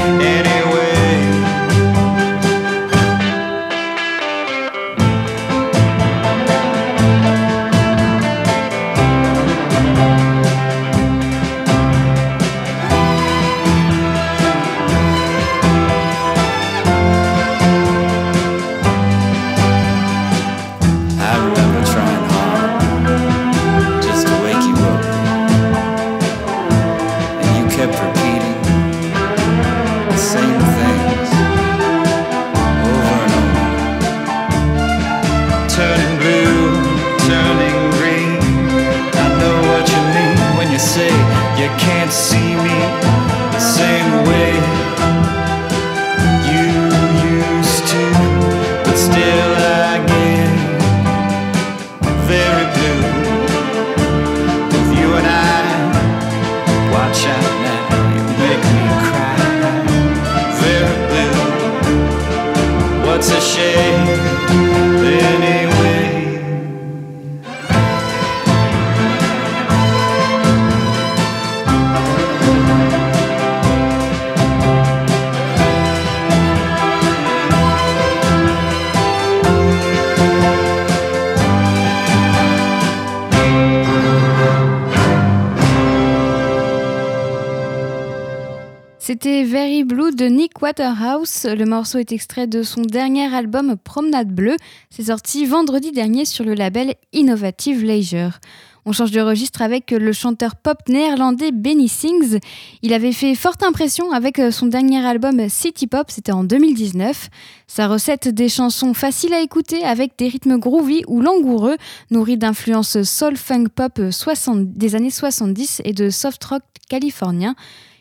Le 91.44 91.64
morceau 91.64 91.98
est 91.98 92.12
extrait 92.12 92.46
de 92.46 92.62
son 92.62 92.82
dernier 92.82 93.32
album 93.34 93.76
Promenade 93.82 94.28
Bleue. 94.28 94.56
C'est 94.90 95.04
sorti 95.04 95.46
vendredi 95.46 95.92
dernier 95.92 96.24
sur 96.24 96.44
le 96.44 96.54
label 96.54 96.94
Innovative 97.12 97.82
Leisure. 97.82 98.38
On 98.84 98.92
change 98.92 99.10
de 99.10 99.20
registre 99.20 99.62
avec 99.62 99.90
le 99.90 100.12
chanteur 100.12 100.56
pop 100.56 100.76
néerlandais 100.88 101.52
Benny 101.52 101.88
Sings. 101.88 102.38
Il 102.82 102.92
avait 102.92 103.12
fait 103.12 103.34
forte 103.34 103.62
impression 103.62 104.12
avec 104.12 104.40
son 104.50 104.66
dernier 104.66 105.04
album 105.04 105.48
City 105.48 105.86
Pop, 105.86 106.10
c'était 106.10 106.32
en 106.32 106.44
2019. 106.44 107.28
Sa 107.66 107.88
recette 107.88 108.28
des 108.28 108.48
chansons 108.48 108.94
faciles 108.94 109.34
à 109.34 109.40
écouter 109.40 109.84
avec 109.84 110.18
des 110.18 110.28
rythmes 110.28 110.58
groovy 110.58 111.02
ou 111.08 111.20
langoureux, 111.20 111.76
nourris 112.10 112.38
d'influences 112.38 113.02
soul 113.02 113.36
funk 113.36 113.66
pop 113.74 114.00
des 114.00 114.94
années 114.94 115.10
70 115.10 115.82
et 115.84 115.92
de 115.92 116.10
soft 116.10 116.42
rock 116.44 116.62
californien. 116.88 117.54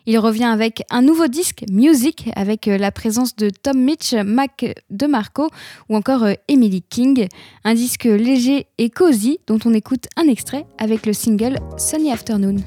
Il 0.06 0.18
revient 0.20 0.46
avec 0.46 0.84
un 0.90 1.02
nouveau 1.02 1.28
disque, 1.28 1.66
Music, 1.72 2.30
avec 2.36 2.68
euh, 2.68 2.78
la 2.78 2.92
présence 2.92 3.36
de 3.36 3.50
Tom 3.50 3.78
Mitch, 3.78 4.14
Mac 4.14 4.66
DeMarco 4.90 5.50
ou 5.90 5.96
encore 5.96 6.24
euh, 6.24 6.34
Emily 6.48 6.82
King. 6.82 7.28
Un 7.64 7.74
disque 7.74 8.06
léger 8.06 8.68
et 8.78 8.90
cosy 8.90 9.40
dont 9.48 9.60
on 9.66 9.74
écoute 9.74 10.08
un 10.18 10.28
extrait 10.28 10.66
avec 10.78 11.06
le 11.06 11.14
single 11.14 11.60
Sunny 11.78 12.12
Afternoon. 12.12 12.58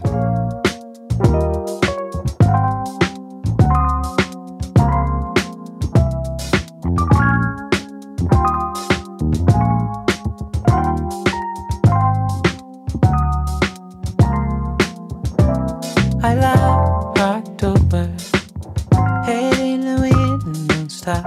Stop. 21.03 21.27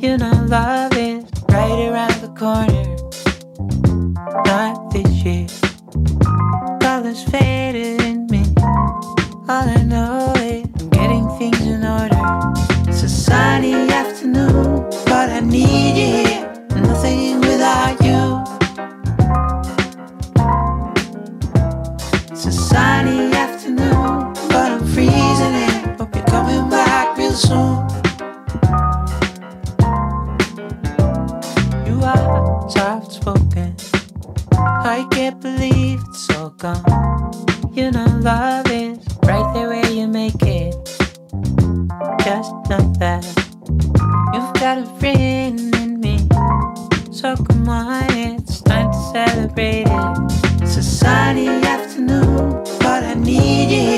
You 0.00 0.16
know, 0.16 0.32
love 0.48 0.96
is 0.96 1.24
right 1.50 1.78
around 1.88 2.16
the 2.22 2.32
corner. 2.42 2.86
Not 4.46 4.90
this 4.90 5.12
year. 5.24 5.46
Colors 6.80 7.22
faded 7.24 8.00
in 8.00 8.26
me. 8.28 8.42
All 9.52 9.68
I 9.76 9.82
know 9.82 10.32
is 10.36 10.64
I'm 10.80 10.88
getting 10.88 11.28
things 11.38 11.60
in 11.60 11.84
order. 11.84 12.22
It's 12.88 13.02
a 13.02 13.10
sunny 13.10 13.74
afternoon, 13.74 14.88
but 15.04 15.28
I 15.38 15.40
need 15.40 15.94
you 16.02 16.26
here. 16.26 16.44
Nothing 16.76 17.40
without 17.40 17.96
you. 18.08 18.22
It's 22.32 22.46
a 22.46 22.52
sunny 22.52 23.32
afternoon, 23.44 24.32
but 24.48 24.72
I'm 24.72 24.86
freezing 24.94 25.56
in. 25.66 25.98
Hope 25.98 26.14
you're 26.14 26.24
coming 26.24 26.70
back 26.70 27.18
real 27.18 27.32
soon. 27.32 27.77
I 34.88 35.04
can't 35.10 35.38
believe 35.38 36.00
it's 36.08 36.30
all 36.30 36.48
gone. 36.48 36.82
You 37.74 37.90
know, 37.90 38.06
love 38.22 38.70
is 38.70 38.98
right 39.22 39.52
there 39.52 39.68
where 39.68 39.90
you 39.90 40.08
make 40.08 40.40
it. 40.40 40.74
Just 42.24 42.54
know 42.70 42.80
that 42.96 43.22
you've 44.32 44.54
got 44.54 44.78
a 44.78 44.86
friend 44.98 45.74
in 45.76 46.00
me. 46.00 46.26
So 47.12 47.36
come 47.36 47.68
on, 47.68 48.06
it's 48.14 48.62
time 48.62 48.90
to 48.90 48.98
celebrate 49.12 49.84
it. 49.88 50.62
It's 50.62 50.78
a 50.78 50.82
sunny 50.82 51.48
afternoon, 51.48 52.64
but 52.80 53.04
I 53.04 53.12
need 53.12 53.70
you 53.70 53.97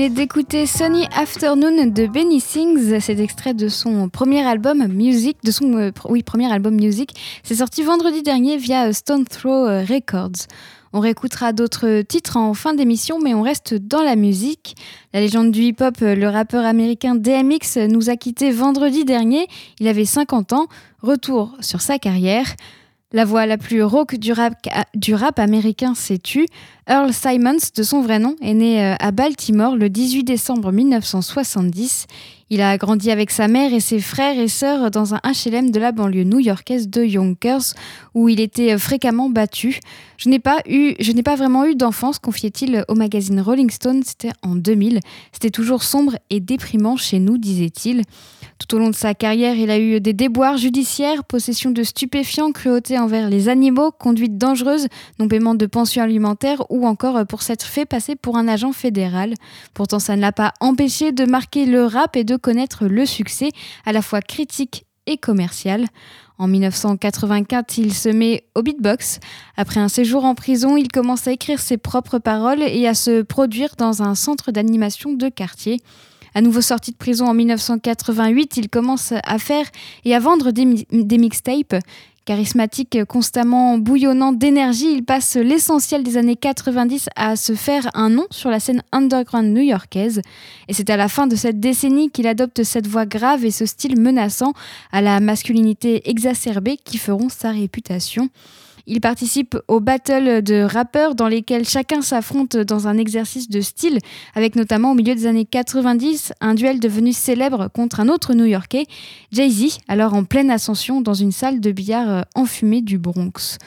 venez 0.00 0.08
d'écouter 0.08 0.64
Sunny 0.64 1.04
Afternoon 1.14 1.88
de 1.88 2.06
Benny 2.06 2.40
Sings, 2.40 3.00
cet 3.00 3.20
extrait 3.20 3.52
de 3.52 3.68
son 3.68 4.08
premier 4.08 4.42
album 4.42 4.88
Music, 4.88 5.36
de 5.44 5.50
son 5.50 5.76
euh, 5.76 5.90
oui, 6.08 6.22
premier 6.22 6.50
album 6.50 6.74
Music. 6.74 7.10
C'est 7.42 7.56
sorti 7.56 7.82
vendredi 7.82 8.22
dernier 8.22 8.56
via 8.56 8.86
euh, 8.86 8.92
Stone 8.94 9.26
Throw 9.26 9.66
euh, 9.66 9.84
Records. 9.84 10.46
On 10.94 11.00
réécoutera 11.00 11.52
d'autres 11.52 12.00
titres 12.00 12.38
en 12.38 12.54
fin 12.54 12.72
d'émission, 12.72 13.18
mais 13.22 13.34
on 13.34 13.42
reste 13.42 13.74
dans 13.74 14.00
la 14.00 14.16
musique. 14.16 14.74
La 15.12 15.20
légende 15.20 15.50
du 15.50 15.64
hip-hop, 15.64 15.96
le 16.00 16.28
rappeur 16.28 16.64
américain 16.64 17.14
DMX, 17.14 17.86
nous 17.90 18.08
a 18.08 18.16
quittés 18.16 18.52
vendredi 18.52 19.04
dernier. 19.04 19.48
Il 19.80 19.86
avait 19.86 20.06
50 20.06 20.54
ans. 20.54 20.66
Retour 21.02 21.54
sur 21.60 21.82
sa 21.82 21.98
carrière. 21.98 22.46
La 23.12 23.24
voix 23.24 23.44
la 23.44 23.58
plus 23.58 23.82
rauque 23.82 24.14
du 24.14 24.32
rap, 24.32 24.54
rap 25.10 25.38
américain 25.40 25.96
s'est 25.96 26.18
tue. 26.18 26.46
Earl 26.88 27.12
Simons, 27.12 27.58
de 27.74 27.82
son 27.82 28.02
vrai 28.02 28.20
nom, 28.20 28.36
est 28.40 28.54
né 28.54 28.84
euh, 28.84 28.94
à 29.00 29.10
Baltimore 29.10 29.74
le 29.74 29.90
18 29.90 30.22
décembre 30.22 30.70
1970. 30.70 32.06
Il 32.50 32.62
a 32.62 32.78
grandi 32.78 33.10
avec 33.10 33.32
sa 33.32 33.48
mère 33.48 33.74
et 33.74 33.80
ses 33.80 33.98
frères 33.98 34.38
et 34.38 34.46
sœurs 34.46 34.92
dans 34.92 35.12
un 35.12 35.20
HLM 35.24 35.72
de 35.72 35.80
la 35.80 35.90
banlieue 35.90 36.22
new-yorkaise 36.22 36.88
de 36.88 37.02
Yonkers, 37.02 37.74
où 38.14 38.28
il 38.28 38.38
était 38.38 38.74
euh, 38.74 38.78
fréquemment 38.78 39.28
battu. 39.28 39.80
Je 40.16 40.28
n'ai 40.28 40.38
pas 40.38 40.58
eu, 40.68 40.94
je 41.00 41.10
n'ai 41.10 41.24
pas 41.24 41.34
vraiment 41.34 41.64
eu 41.64 41.74
d'enfance, 41.74 42.20
confiait-il 42.20 42.84
au 42.86 42.94
magazine 42.94 43.40
Rolling 43.40 43.70
Stone. 43.70 44.02
C'était 44.04 44.32
en 44.42 44.54
2000. 44.54 45.00
C'était 45.32 45.50
toujours 45.50 45.82
sombre 45.82 46.16
et 46.30 46.38
déprimant 46.38 46.96
chez 46.96 47.18
nous, 47.18 47.38
disait-il. 47.38 48.04
Tout 48.60 48.76
au 48.76 48.78
long 48.78 48.90
de 48.90 48.94
sa 48.94 49.14
carrière, 49.14 49.56
il 49.56 49.70
a 49.70 49.78
eu 49.78 50.02
des 50.02 50.12
déboires 50.12 50.58
judiciaires, 50.58 51.24
possession 51.24 51.70
de 51.70 51.82
stupéfiants, 51.82 52.52
cruauté 52.52 52.98
envers 52.98 53.30
les 53.30 53.48
animaux, 53.48 53.90
conduite 53.90 54.36
dangereuse, 54.36 54.88
non-paiement 55.18 55.54
de 55.54 55.64
pension 55.64 56.02
alimentaire 56.02 56.62
ou 56.68 56.86
encore 56.86 57.16
euh, 57.16 57.24
pour 57.24 57.40
s'être 57.40 57.64
fait 57.64 57.86
passer 57.86 58.16
pour 58.16 58.36
un 58.36 58.48
agent 58.48 58.72
fédéral. 58.72 59.32
Pourtant, 59.72 59.98
ça 59.98 60.14
ne 60.14 60.20
l'a 60.20 60.32
pas 60.32 60.52
empêché 60.60 61.10
de 61.10 61.24
marquer 61.24 61.64
le 61.64 61.86
rap 61.86 62.16
et 62.16 62.24
de 62.24 62.36
connaître 62.36 62.84
le 62.84 63.06
succès, 63.06 63.48
à 63.86 63.92
la 63.92 64.02
fois 64.02 64.20
critique 64.20 64.84
et 65.06 65.16
commercial. 65.16 65.86
En 66.36 66.46
1984, 66.46 67.78
il 67.78 67.94
se 67.94 68.10
met 68.10 68.44
au 68.54 68.62
beatbox. 68.62 69.20
Après 69.56 69.80
un 69.80 69.88
séjour 69.88 70.26
en 70.26 70.34
prison, 70.34 70.76
il 70.76 70.88
commence 70.88 71.26
à 71.26 71.32
écrire 71.32 71.60
ses 71.60 71.78
propres 71.78 72.18
paroles 72.18 72.62
et 72.62 72.86
à 72.86 72.94
se 72.94 73.22
produire 73.22 73.76
dans 73.78 74.02
un 74.02 74.14
centre 74.14 74.52
d'animation 74.52 75.14
de 75.14 75.30
quartier. 75.30 75.80
À 76.34 76.40
nouveau 76.40 76.60
sorti 76.60 76.92
de 76.92 76.96
prison 76.96 77.26
en 77.26 77.34
1988, 77.34 78.56
il 78.56 78.68
commence 78.68 79.12
à 79.12 79.38
faire 79.38 79.66
et 80.04 80.14
à 80.14 80.18
vendre 80.18 80.50
des, 80.50 80.86
des 80.90 81.18
mixtapes. 81.18 81.76
Charismatique, 82.26 83.04
constamment 83.06 83.78
bouillonnant 83.78 84.32
d'énergie, 84.32 84.92
il 84.92 85.04
passe 85.04 85.36
l'essentiel 85.36 86.02
des 86.02 86.16
années 86.16 86.36
90 86.36 87.08
à 87.16 87.34
se 87.34 87.54
faire 87.54 87.88
un 87.94 88.10
nom 88.10 88.26
sur 88.30 88.50
la 88.50 88.60
scène 88.60 88.82
underground 88.92 89.52
new-yorkaise. 89.52 90.20
Et 90.68 90.74
c'est 90.74 90.90
à 90.90 90.96
la 90.96 91.08
fin 91.08 91.26
de 91.26 91.34
cette 91.34 91.58
décennie 91.58 92.10
qu'il 92.10 92.26
adopte 92.26 92.62
cette 92.62 92.86
voix 92.86 93.06
grave 93.06 93.44
et 93.44 93.50
ce 93.50 93.64
style 93.64 93.98
menaçant 93.98 94.52
à 94.92 95.00
la 95.00 95.18
masculinité 95.18 96.08
exacerbée 96.08 96.76
qui 96.76 96.98
feront 96.98 97.30
sa 97.30 97.50
réputation. 97.50 98.28
Il 98.92 99.00
participe 99.00 99.56
aux 99.68 99.78
battles 99.78 100.42
de 100.42 100.62
rappeurs 100.62 101.14
dans 101.14 101.28
lesquels 101.28 101.64
chacun 101.64 102.02
s'affronte 102.02 102.56
dans 102.56 102.88
un 102.88 102.98
exercice 102.98 103.48
de 103.48 103.60
style, 103.60 104.00
avec 104.34 104.56
notamment 104.56 104.90
au 104.90 104.94
milieu 104.94 105.14
des 105.14 105.26
années 105.26 105.44
90 105.44 106.32
un 106.40 106.54
duel 106.54 106.80
devenu 106.80 107.12
célèbre 107.12 107.68
contre 107.72 108.00
un 108.00 108.08
autre 108.08 108.34
New-Yorkais, 108.34 108.86
Jay-Z, 109.30 109.78
alors 109.86 110.14
en 110.14 110.24
pleine 110.24 110.50
ascension 110.50 111.02
dans 111.02 111.14
une 111.14 111.30
salle 111.30 111.60
de 111.60 111.70
billard 111.70 112.10
euh, 112.10 112.22
enfumée 112.34 112.82
du 112.82 112.98
Bronx. 112.98 113.58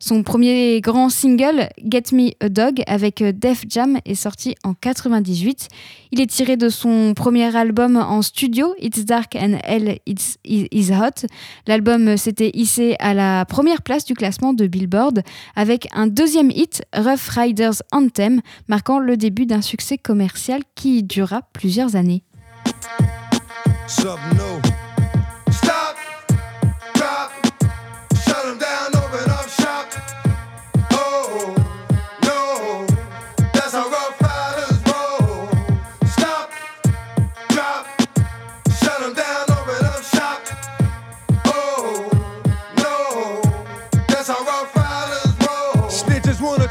Son 0.00 0.22
premier 0.22 0.80
grand 0.80 1.08
single, 1.08 1.68
Get 1.84 2.04
Me 2.12 2.30
a 2.38 2.48
Dog, 2.48 2.82
avec 2.86 3.20
euh, 3.20 3.32
Def 3.32 3.64
Jam, 3.68 3.98
est 4.04 4.14
sorti 4.14 4.54
en 4.62 4.72
98. 4.74 5.68
Il 6.12 6.20
est 6.20 6.26
tiré 6.26 6.56
de 6.56 6.68
son 6.68 7.14
premier 7.14 7.54
album 7.56 7.96
en 7.96 8.22
studio, 8.22 8.74
It's 8.78 9.04
Dark 9.04 9.34
and 9.34 9.58
Hell 9.64 9.98
It's, 10.06 10.38
Is 10.44 10.92
Hot. 10.92 11.26
L'album 11.66 12.16
s'était 12.16 12.52
hissé 12.54 12.94
à 13.00 13.12
la 13.12 13.44
première 13.44 13.82
place 13.82 14.04
du 14.04 14.14
classement 14.14 14.52
de 14.52 14.68
Billboard, 14.68 15.22
avec 15.56 15.88
un 15.92 16.06
deuxième 16.06 16.52
hit, 16.52 16.82
Rough 16.96 17.28
Riders 17.30 17.82
Anthem, 17.90 18.40
marquant 18.68 19.00
le 19.00 19.16
début 19.16 19.46
d'un 19.46 19.62
succès 19.62 19.98
commercial 19.98 20.62
qui 20.76 21.02
dura 21.02 21.42
plusieurs 21.52 21.96
années. 21.96 22.22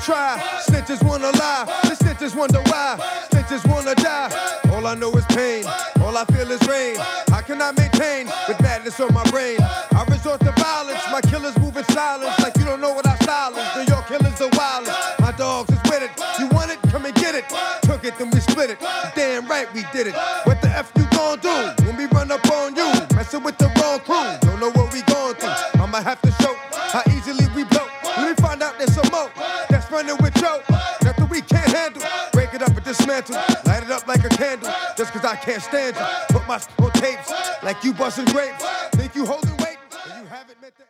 Try, 0.07 0.39
snitches 0.65 1.03
wanna 1.03 1.31
lie. 1.37 1.65
The 1.83 1.95
snitches 2.01 2.33
wonder 2.33 2.61
why, 2.71 2.95
Snitches 3.29 3.67
wanna 3.69 3.93
die. 3.95 4.31
All 4.71 4.87
I 4.87 4.95
know 4.95 5.11
is 5.11 5.25
pain, 5.25 5.65
all 6.01 6.15
I 6.15 6.23
feel 6.31 6.49
is 6.49 6.65
rain. 6.65 6.95
I 7.33 7.41
cannot 7.41 7.77
maintain 7.77 8.27
with 8.47 8.59
madness 8.61 8.99
on 9.01 9.13
my 9.13 9.23
brain? 9.29 9.57
I 9.59 10.05
resort 10.09 10.39
to 10.41 10.53
violence, 10.53 11.03
my 11.11 11.19
killers 11.21 11.57
move 11.59 11.75
in 11.75 11.83
silence 11.91 12.39
like 12.39 12.55
you 12.57 12.63
don't 12.63 12.79
know 12.79 12.93
what 12.93 13.05
I 13.05 13.17
is. 13.57 13.75
New 13.77 13.93
York 13.93 14.07
killers 14.07 14.41
are 14.41 14.49
wildest. 14.53 15.19
My 15.19 15.31
dogs 15.31 15.69
is 15.71 15.81
with 15.89 16.03
it. 16.03 16.11
You 16.39 16.47
want 16.47 16.71
it? 16.71 16.79
Come 16.89 17.05
and 17.05 17.15
get 17.15 17.35
it. 17.35 17.45
Took 17.83 18.03
it, 18.03 18.17
then 18.17 18.29
we 18.31 18.39
split 18.39 18.69
it. 18.71 18.79
Damn 19.15 19.47
right 19.47 19.67
we 19.73 19.83
did 19.93 20.07
it. 20.07 20.15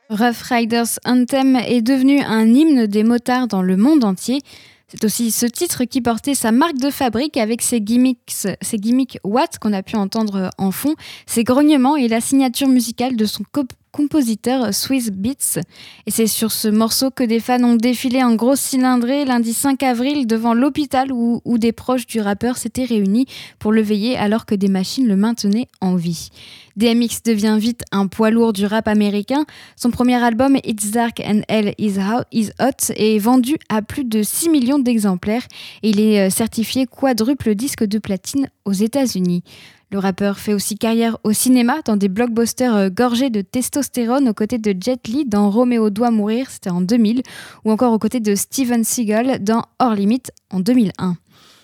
Rough 0.10 0.42
Riders 0.50 1.00
Anthem 1.06 1.56
est 1.58 1.82
devenu 1.82 2.22
un 2.22 2.46
hymne 2.48 2.88
des 2.88 3.04
motards 3.04 3.48
dans 3.48 3.62
le 3.62 3.78
monde 3.78 4.04
entier. 4.04 4.42
C'est 4.88 5.04
aussi 5.04 5.32
ce 5.32 5.46
titre 5.46 5.84
qui 5.84 6.00
portait 6.02 6.34
sa 6.34 6.52
marque 6.54 6.78
de 6.78 6.90
fabrique 6.90 7.36
avec 7.36 7.62
ses 7.62 7.82
gimmicks, 7.82 8.48
ses 8.62 8.78
gimmicks 8.78 9.20
Watt 9.26 9.60
qu'on 9.60 9.74
a 9.74 9.84
pu 9.84 9.98
entendre 9.98 10.50
en 10.58 10.72
fond, 10.72 10.96
ses 11.26 11.44
grognements 11.44 11.98
et 11.98 12.08
la 12.08 12.22
signature 12.22 12.70
musicale 12.70 13.18
de 13.18 13.26
son 13.26 13.44
cop- 13.52 13.74
compositeur 13.92 14.74
Swiss 14.74 15.12
Beats. 15.12 15.60
Et 16.06 16.12
c'est 16.12 16.28
sur 16.28 16.52
ce 16.52 16.68
morceau 16.68 17.12
que 17.12 17.24
des 17.24 17.40
fans 17.40 17.64
ont 17.64 17.76
défilé 17.76 18.24
en 18.24 18.36
grosse 18.36 18.60
cylindrée 18.60 19.26
lundi 19.26 19.54
5 19.54 19.82
avril 19.84 20.28
devant 20.28 20.54
l'hôpital 20.54 21.12
où, 21.12 21.42
où 21.46 21.58
des 21.58 21.72
proches 21.72 22.06
du 22.06 22.20
rappeur 22.20 22.58
s'étaient 22.58 22.86
réunis 22.86 23.26
pour 23.60 23.72
le 23.72 23.82
veiller 23.82 24.18
alors 24.18 24.46
que 24.46 24.56
des 24.56 24.68
machines 24.68 25.08
le 25.08 25.16
maintenaient 25.16 25.68
en 25.82 25.96
vie. 25.96 26.30
DMX 26.78 27.24
devient 27.26 27.58
vite 27.60 27.84
un 27.92 28.06
poids 28.08 28.30
lourd 28.30 28.54
du 28.54 28.66
rap 28.66 28.88
américain. 28.88 29.46
Son 29.76 29.90
premier 29.90 30.24
album, 30.24 30.58
It's 30.64 30.92
Dark 30.92 31.20
and 31.20 31.42
Hell 31.50 31.74
is 31.80 31.98
Hot, 31.98 32.26
is 32.32 32.52
Hot 32.60 32.94
est 32.96 33.18
vendu 33.18 33.58
à 33.68 33.82
plus 33.82 34.06
de 34.06 34.22
6 34.22 34.50
millions 34.50 34.80
d'exemplaires 34.80 35.46
et 35.82 35.90
il 35.90 36.00
est 36.00 36.28
euh, 36.28 36.30
certifié 36.30 36.86
quadruple 36.86 37.56
disque 37.56 37.84
de 37.84 37.98
platine 37.98 38.48
aux 38.66 38.74
États-Unis. 38.74 39.44
Le 39.90 40.00
rappeur 40.00 40.38
fait 40.38 40.54
aussi 40.54 40.78
carrière 40.78 41.18
au 41.24 41.32
cinéma 41.32 41.78
dans 41.86 41.96
des 41.96 42.10
blockbusters 42.10 42.76
euh, 42.76 42.90
gorgés 42.90 43.30
de 43.30 43.40
testostérone 43.40 44.28
aux 44.28 44.34
côtés 44.34 44.58
de 44.58 44.76
Jet 44.78 45.08
Li 45.08 45.24
dans 45.26 45.50
Roméo 45.50 45.90
doit 45.90 46.12
mourir, 46.12 46.50
c'était 46.50 46.70
en 46.70 46.82
2000, 46.82 47.22
ou 47.64 47.72
encore 47.72 47.94
aux 47.94 48.00
côtés 48.00 48.20
de 48.20 48.36
Steven 48.36 48.84
Seagal 48.84 49.42
dans 49.42 49.64
Hors 49.80 49.96
Limite 49.96 50.32
en 50.52 50.60
2001. 50.60 51.16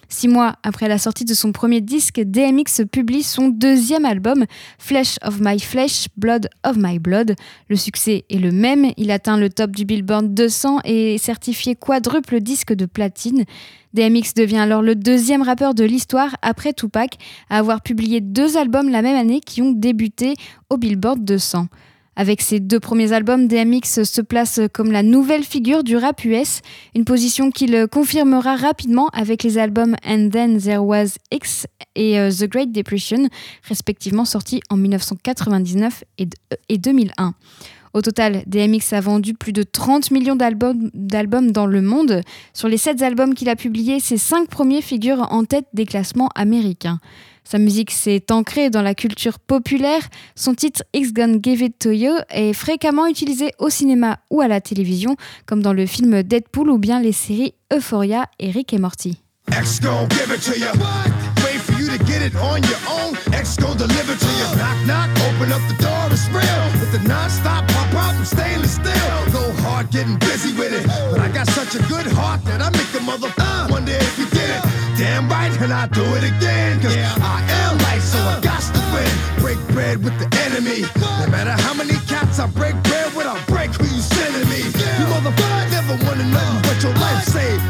Six 0.09 0.27
mois 0.27 0.55
après 0.63 0.87
la 0.87 0.97
sortie 0.97 1.25
de 1.25 1.33
son 1.33 1.51
premier 1.51 1.81
disque, 1.81 2.21
DMX 2.21 2.85
publie 2.91 3.23
son 3.23 3.49
deuxième 3.49 4.05
album, 4.05 4.45
Flesh 4.77 5.17
of 5.23 5.39
My 5.39 5.59
Flesh, 5.59 6.07
Blood 6.17 6.49
of 6.63 6.75
My 6.77 6.99
Blood. 6.99 7.35
Le 7.69 7.75
succès 7.75 8.25
est 8.29 8.39
le 8.39 8.51
même, 8.51 8.91
il 8.97 9.11
atteint 9.11 9.37
le 9.37 9.49
top 9.49 9.71
du 9.71 9.85
Billboard 9.85 10.33
200 10.33 10.79
et 10.85 11.15
est 11.15 11.17
certifié 11.17 11.75
quadruple 11.75 12.39
disque 12.39 12.73
de 12.73 12.85
platine. 12.85 13.45
DMX 13.93 14.33
devient 14.35 14.57
alors 14.57 14.81
le 14.81 14.95
deuxième 14.95 15.43
rappeur 15.43 15.73
de 15.75 15.83
l'histoire, 15.83 16.35
après 16.41 16.73
Tupac, 16.73 17.17
à 17.49 17.59
avoir 17.59 17.81
publié 17.81 18.21
deux 18.21 18.57
albums 18.57 18.89
la 18.89 19.01
même 19.01 19.15
année 19.15 19.39
qui 19.39 19.61
ont 19.61 19.71
débuté 19.71 20.33
au 20.69 20.77
Billboard 20.77 21.23
200. 21.23 21.67
Avec 22.15 22.41
ses 22.41 22.59
deux 22.59 22.79
premiers 22.79 23.11
albums, 23.11 23.47
DMX 23.47 24.03
se 24.03 24.21
place 24.21 24.59
comme 24.71 24.91
la 24.91 25.01
nouvelle 25.01 25.43
figure 25.43 25.83
du 25.83 25.97
rap 25.97 26.23
US, 26.25 26.61
une 26.95 27.05
position 27.05 27.49
qu'il 27.49 27.87
confirmera 27.91 28.55
rapidement 28.55 29.07
avec 29.13 29.41
les 29.43 29.57
albums 29.57 29.95
And 30.05 30.29
Then 30.31 30.59
There 30.59 30.77
Was 30.83 31.15
X 31.31 31.65
et 31.95 32.19
euh, 32.19 32.29
The 32.31 32.45
Great 32.47 32.71
Depression, 32.71 33.27
respectivement 33.67 34.25
sortis 34.25 34.61
en 34.69 34.77
1999 34.77 36.03
et 36.19 36.25
d- 36.27 36.37
et 36.69 36.77
2001. 36.77 37.33
Au 37.93 38.01
total, 38.01 38.41
DMX 38.47 38.93
a 38.93 39.01
vendu 39.01 39.35
plus 39.35 39.53
de 39.53 39.61
30 39.61 40.09
millions 40.09 40.35
d'albums 40.35 41.51
dans 41.51 41.67
le 41.67 41.81
monde. 41.81 42.21
Sur 42.53 42.67
les 42.67 42.77
7 42.77 43.03
albums 43.03 43.35
qu'il 43.35 43.49
a 43.49 43.55
publiés, 43.55 43.99
ses 43.99 44.17
5 44.17 44.47
premiers 44.47 44.81
figurent 44.81 45.27
en 45.31 45.45
tête 45.45 45.67
des 45.73 45.85
classements 45.85 46.29
américains. 46.33 46.99
Sa 47.43 47.59
musique 47.59 47.91
s'est 47.91 48.25
ancrée 48.31 48.71
dans 48.71 48.81
la 48.81 48.95
culture 48.95 49.37
populaire. 49.37 50.01
Son 50.35 50.55
titre 50.55 50.83
X 50.93 51.13
Gonna 51.13 51.37
Give 51.41 51.61
It 51.61 51.77
To 51.79 51.91
You 51.91 52.13
est 52.29 52.53
fréquemment 52.53 53.05
utilisé 53.05 53.51
au 53.59 53.69
cinéma 53.69 54.17
ou 54.31 54.41
à 54.41 54.47
la 54.47 54.59
télévision, 54.59 55.15
comme 55.45 55.61
dans 55.61 55.73
le 55.73 55.85
film 55.85 56.23
Deadpool 56.23 56.71
ou 56.71 56.79
bien 56.79 56.99
les 56.99 57.11
séries 57.11 57.53
Euphoria 57.71 58.25
et 58.39 58.49
Rick 58.49 58.73
et 58.73 58.79
Morty. 58.79 59.19
X 59.51 59.81
give 59.81 60.33
it 60.33 60.41
to 60.41 60.57
you. 60.57 60.71
Wait 61.43 61.59
for 61.59 61.79
you 61.79 61.89
to 61.89 62.03
get 62.05 62.25
it 62.25 62.33
on 62.37 62.57
your 62.63 62.79
own. 62.89 63.13
X 63.33 63.57
deliver 63.57 64.15
to 64.17 64.25
you. 64.25 64.57
Knock, 64.57 64.87
knock, 64.87 65.09
open 65.27 65.51
up 65.51 65.61
the 65.67 65.83
door. 65.83 66.62
The 66.93 67.01
non-stop 67.09 67.67
pop 67.69 67.91
out 67.95 68.13
and 68.13 68.27
stainless 68.27 68.75
steel. 68.75 69.17
Go 69.33 69.51
hard 69.65 69.89
getting 69.89 70.19
busy 70.19 70.53
with 70.53 70.77
it. 70.77 70.85
But 71.09 71.21
I 71.21 71.27
got 71.27 71.49
such 71.49 71.73
a 71.73 71.81
good 71.89 72.05
heart 72.05 72.45
that 72.45 72.61
I 72.61 72.69
make 72.69 72.85
the 72.93 73.01
mother 73.01 73.33
uh, 73.33 73.65
wonder 73.67 73.93
if 73.93 74.13
you 74.19 74.29
did 74.29 74.45
it. 74.45 74.61
Damn 74.93 75.27
right, 75.27 75.49
and 75.57 75.73
I 75.73 75.87
do 75.87 76.05
it 76.13 76.21
again. 76.21 76.79
Cause 76.85 76.95
yeah. 76.95 77.09
I 77.17 77.41
am 77.65 77.81
light, 77.81 78.05
so 78.05 78.21
I 78.21 78.37
got 78.45 78.61
to 78.61 78.81
win. 78.93 79.09
Break 79.41 79.57
bread 79.73 80.05
with 80.05 80.13
the 80.21 80.29
enemy. 80.45 80.85
No 81.17 81.33
matter 81.33 81.57
how 81.65 81.73
many 81.73 81.97
cats 82.05 82.37
I 82.37 82.45
break 82.45 82.77
bread 82.85 83.09
with, 83.17 83.25
I 83.25 83.41
break 83.49 83.73
who 83.73 83.89
you 83.89 84.01
sending 84.13 84.45
me. 84.53 84.61
You 84.61 85.05
motherfucker 85.09 85.73
never 85.73 85.97
wanted 86.05 86.29
nothing 86.29 86.61
but 86.61 86.77
your 86.85 86.93
life 87.01 87.25
saved. 87.25 87.63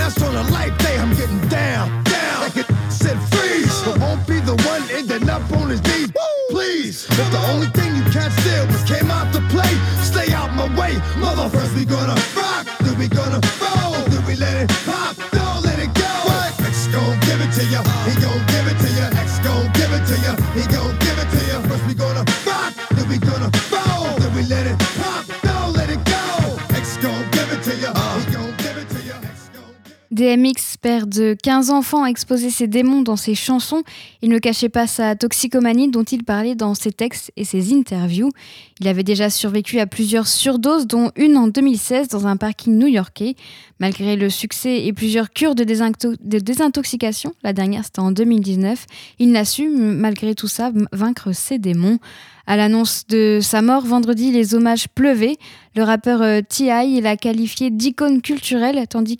That's 0.00 0.16
on 0.22 0.34
a 0.34 0.48
life 0.48 0.72
day, 0.78 0.96
I'm 0.96 1.12
getting 1.12 1.44
down, 1.48 1.92
If 7.04 7.30
the 7.30 7.38
only 7.52 7.66
thing 7.66 7.94
you 7.94 8.02
can't 8.04 8.32
steal 8.40 8.66
was 8.68 8.82
came 8.84 9.10
out 9.10 9.30
to 9.34 9.40
play, 9.52 9.68
stay 10.02 10.32
out 10.32 10.50
my 10.54 10.64
way. 10.80 10.96
Mother, 11.18 11.50
first 11.50 11.74
we 11.74 11.84
gonna 11.84 12.16
rock, 12.34 12.66
then 12.80 12.98
we 12.98 13.06
gonna 13.06 13.40
DMX, 30.16 30.78
père 30.80 31.06
de 31.06 31.36
15 31.42 31.68
enfants, 31.68 32.06
exposait 32.06 32.48
ses 32.48 32.66
démons 32.66 33.02
dans 33.02 33.16
ses 33.16 33.34
chansons. 33.34 33.82
Il 34.22 34.30
ne 34.30 34.38
cachait 34.38 34.70
pas 34.70 34.86
sa 34.86 35.14
toxicomanie 35.14 35.90
dont 35.90 36.04
il 36.04 36.24
parlait 36.24 36.54
dans 36.54 36.74
ses 36.74 36.90
textes 36.90 37.30
et 37.36 37.44
ses 37.44 37.74
interviews. 37.74 38.30
Il 38.80 38.88
avait 38.88 39.02
déjà 39.02 39.28
survécu 39.28 39.78
à 39.78 39.86
plusieurs 39.86 40.26
surdoses, 40.26 40.86
dont 40.86 41.10
une 41.16 41.36
en 41.36 41.48
2016 41.48 42.08
dans 42.08 42.26
un 42.26 42.38
parking 42.38 42.78
new-yorkais. 42.78 43.36
Malgré 43.78 44.16
le 44.16 44.30
succès 44.30 44.86
et 44.86 44.94
plusieurs 44.94 45.28
cures 45.28 45.54
de, 45.54 45.64
de 45.64 46.38
désintoxication, 46.38 47.34
la 47.42 47.52
dernière 47.52 47.84
c'était 47.84 48.00
en 48.00 48.10
2019, 48.10 48.86
il 49.18 49.32
n'a 49.32 49.44
su, 49.44 49.68
malgré 49.68 50.34
tout 50.34 50.48
ça, 50.48 50.72
vaincre 50.92 51.32
ses 51.32 51.58
démons. 51.58 51.98
À 52.46 52.56
l'annonce 52.56 53.06
de 53.08 53.40
sa 53.42 53.60
mort 53.60 53.84
vendredi, 53.84 54.30
les 54.30 54.54
hommages 54.54 54.88
pleuvaient. 54.88 55.36
Le 55.74 55.82
rappeur 55.82 56.22
euh, 56.22 56.40
T.I. 56.48 57.00
l'a 57.00 57.16
qualifié 57.16 57.70
d'icône 57.70 58.22
culturelle, 58.22 58.86
tandis, 58.88 59.18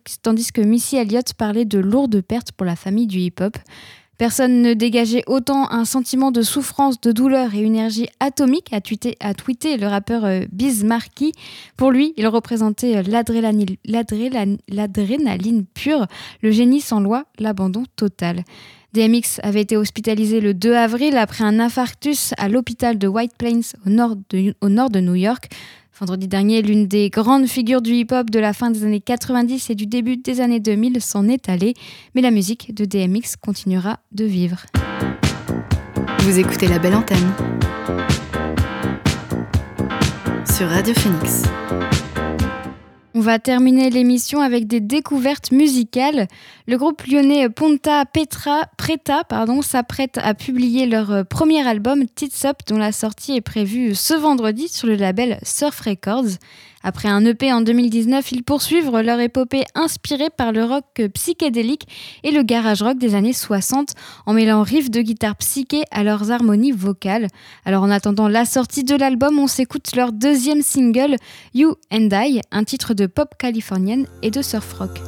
que 0.53 0.61
Missy 0.61 0.97
Elliott 0.97 1.35
parlait 1.35 1.65
de 1.65 1.81
lourdes 1.81 2.21
pertes 2.21 2.53
pour 2.53 2.65
la 2.65 2.77
famille 2.77 3.09
du 3.09 3.19
hip-hop. 3.19 3.57
Personne 4.17 4.63
ne 4.63 4.73
dégageait 4.73 5.25
autant 5.27 5.71
un 5.71 5.85
sentiment 5.85 6.31
de 6.31 6.41
souffrance, 6.41 7.01
de 7.01 7.13
douleur 7.13 7.55
et 7.55 7.59
une 7.59 7.75
énergie 7.75 8.09
atomique, 8.19 8.73
a 8.73 8.81
tweeté, 8.81 9.77
le 9.77 9.87
rappeur 9.89 10.25
euh, 10.25 10.45
Biz 10.53 10.85
Markie. 10.85 11.33
Pour 11.77 11.91
lui, 11.91 12.15
il 12.17 12.27
représentait 12.29 12.97
euh, 12.97 13.03
l'adrénaline 14.69 15.67
pure, 15.67 16.07
le 16.43 16.51
génie 16.53 16.81
sans 16.81 17.01
loi, 17.01 17.25
l'abandon 17.39 17.83
total. 17.97 18.45
DMX 18.97 19.41
avait 19.43 19.61
été 19.61 19.77
hospitalisé 19.77 20.41
le 20.41 20.55
2 20.55 20.75
avril 20.75 21.19
après 21.19 21.45
un 21.45 21.61
infarctus 21.61 22.33
à 22.39 22.49
l'hôpital 22.49 22.97
de 22.97 23.07
White 23.07 23.33
Plains 23.37 23.61
au 23.85 23.91
nord 23.91 24.17
de, 24.31 25.01
New 25.01 25.15
York. 25.15 25.51
Vendredi 26.01 26.29
dernier, 26.29 26.63
l'une 26.63 26.87
des 26.87 27.11
grandes 27.11 27.47
figures 27.47 27.83
du 27.83 27.93
hip-hop 27.93 28.31
de 28.31 28.39
la 28.39 28.55
fin 28.55 28.71
des 28.71 28.85
années 28.85 29.03
90 29.03 29.69
et 29.69 29.75
du 29.75 29.87
début 29.87 30.17
des 30.17 30.41
années 30.41 30.61
2000 30.61 31.03
s'en 31.03 31.29
est 31.29 31.51
allée, 31.51 31.75
mais 32.15 32.23
la 32.23 32.31
musique 32.31 32.75
de 32.75 32.87
DMX 32.87 33.37
continuera 33.39 34.01
de 34.13 34.25
vivre. 34.25 34.65
Vous 36.21 36.39
écoutez 36.39 36.67
la 36.67 36.79
belle 36.79 36.95
antenne 36.95 37.33
sur 40.47 40.69
Radio 40.69 40.95
Phoenix. 40.95 41.43
On 43.19 43.21
va 43.21 43.39
terminer 43.39 43.89
l'émission 43.89 44.43
avec 44.43 44.67
des 44.67 44.81
découvertes 44.81 45.51
musicales. 45.51 46.29
Le 46.67 46.77
groupe 46.77 47.03
lyonnais 47.07 47.49
Ponta 47.49 48.05
Petra 48.05 48.67
Preta 48.77 49.23
s'apprête 49.63 50.19
à 50.19 50.35
publier 50.35 50.85
leur 50.85 51.11
euh, 51.11 51.25
premier 51.25 51.67
album 51.67 52.05
Tits 52.15 52.47
Up 52.47 52.59
dont 52.69 52.77
la 52.77 52.93
sortie 52.93 53.35
est 53.35 53.41
prévue 53.41 53.95
ce 53.95 54.13
vendredi 54.13 54.69
sur 54.69 54.87
le 54.87 54.97
label 54.97 55.39
Surf 55.43 55.81
Records. 55.81 56.37
Après 56.89 57.09
un 57.09 57.25
EP 57.25 57.53
en 57.53 57.63
2019, 57.63 58.31
ils 58.31 58.45
poursuivent 58.45 58.97
leur 58.97 59.19
épopée 59.19 59.65
inspirée 59.75 60.31
par 60.31 60.53
le 60.53 60.63
rock 60.63 61.03
psychédélique 61.15 61.89
et 62.23 62.31
le 62.31 62.45
garage 62.45 62.81
rock 62.81 62.97
des 62.97 63.17
années 63.17 63.33
60 63.33 63.95
en 64.25 64.33
mêlant 64.33 64.63
riffs 64.63 64.89
de 64.89 65.03
guitare 65.03 65.35
psyché 65.35 65.83
à 65.91 66.05
leurs 66.05 66.31
harmonies 66.31 66.71
vocales. 66.71 67.27
Alors 67.65 67.83
en 67.83 67.91
attendant 67.91 68.29
la 68.29 68.45
sortie 68.45 68.85
de 68.85 68.95
l'album, 68.95 69.41
on 69.41 69.49
s'écoute 69.49 69.97
leur 69.97 70.13
deuxième 70.13 70.63
single 70.63 71.17
You 71.55 71.75
and 71.93 72.09
I, 72.13 72.41
un 72.53 72.63
titre 72.63 72.95
de 72.95 73.07
pop 73.07 73.31
californienne 73.37 74.07
et 74.23 74.31
de 74.31 74.41
surf 74.41 74.73
rock. 74.75 75.01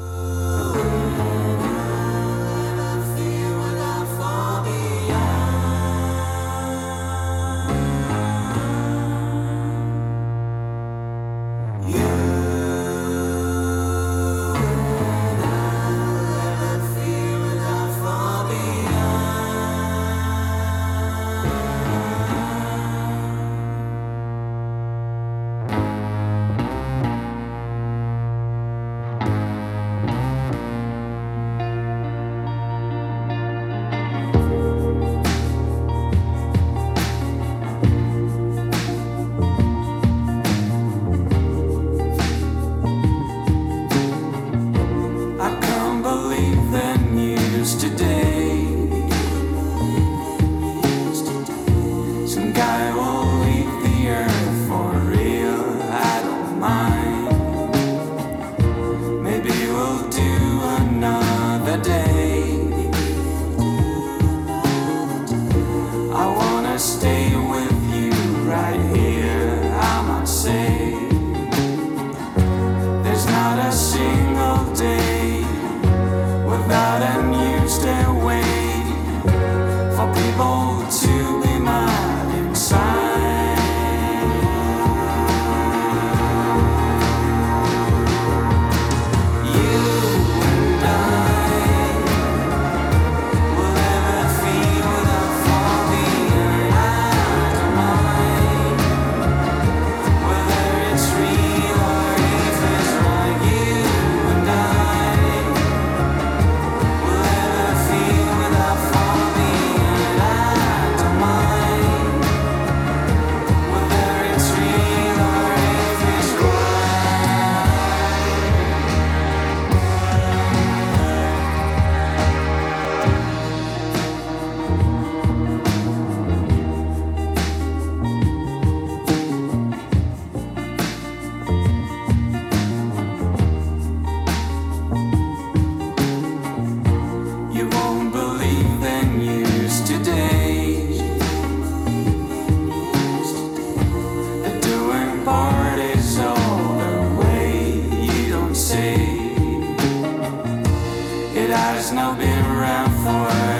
around 152.49 152.91
for. 153.05 153.58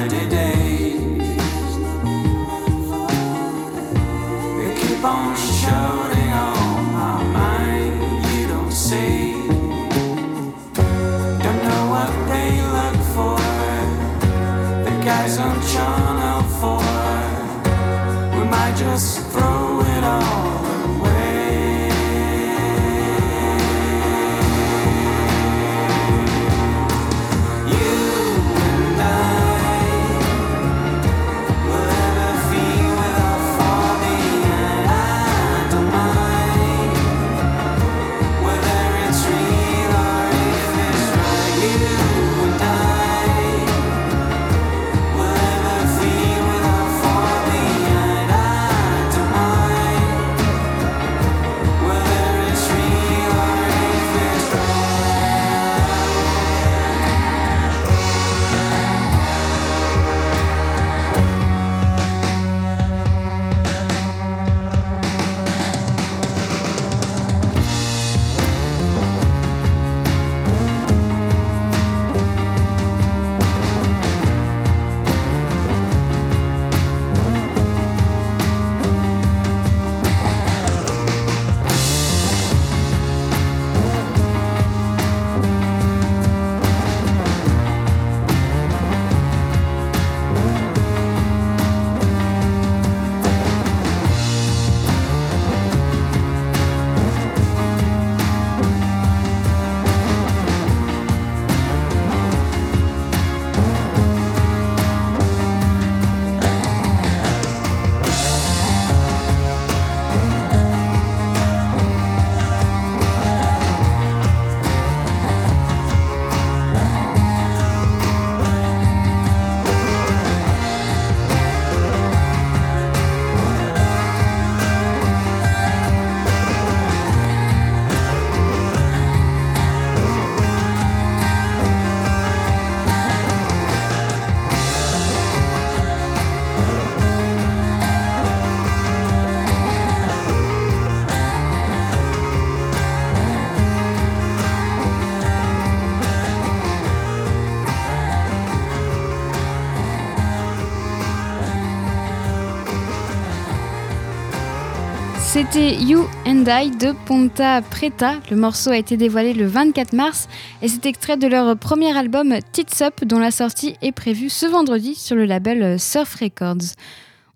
C'était 155.51 155.77
You 155.77 156.05
and 156.27 156.45
I 156.47 156.71
de 156.71 156.93
Ponta 157.07 157.63
Preta. 157.63 158.17
Le 158.31 158.37
morceau 158.37 158.69
a 158.69 158.77
été 158.77 158.99
dévoilé 158.99 159.33
le 159.33 159.47
24 159.47 159.95
mars 159.95 160.29
et 160.61 160.69
c'est 160.69 160.85
extrait 160.85 161.17
de 161.17 161.27
leur 161.27 161.57
premier 161.57 161.97
album 161.97 162.35
Tits 162.53 162.83
Up 162.83 163.03
dont 163.07 163.19
la 163.19 163.31
sortie 163.31 163.75
est 163.81 163.93
prévue 163.93 164.29
ce 164.29 164.45
vendredi 164.45 164.95
sur 164.95 165.17
le 165.17 165.25
label 165.25 165.81
Surf 165.81 166.17
Records. 166.17 166.75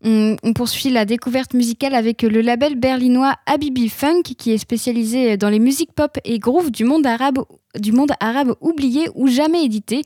On, 0.05 0.37
poursuit 0.55 0.91
la 0.91 1.07
découverte 1.07 1.55
musicale 1.55 1.95
avec 1.95 2.23
le 2.23 2.43
label 2.43 2.75
berlinois 2.75 3.37
Habibi 3.47 3.89
Funk 3.89 4.23
qui 4.37 4.53
est 4.53 4.59
spécialisé 4.59 5.39
dans 5.39 5.49
les 5.49 5.61
musiques 5.61 5.93
pop 5.93 6.19
et 6.25 6.39
groove 6.39 6.71
du 6.71 6.85
monde 6.85 7.07
arabe, 7.07 7.39
du 7.79 7.93
monde 7.93 8.13
arabe 8.21 8.57
oublié 8.61 9.09
ou 9.15 9.29
jamais 9.29 9.65
édité. 9.65 10.03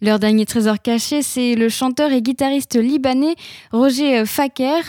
Leur 0.00 0.18
dernier 0.18 0.46
trésor 0.46 0.80
caché, 0.80 1.20
c'est 1.20 1.56
le 1.56 1.68
chanteur 1.68 2.10
et 2.10 2.22
guitariste 2.22 2.76
libanais 2.76 3.34
Roger 3.70 4.24
Faker. 4.24 4.82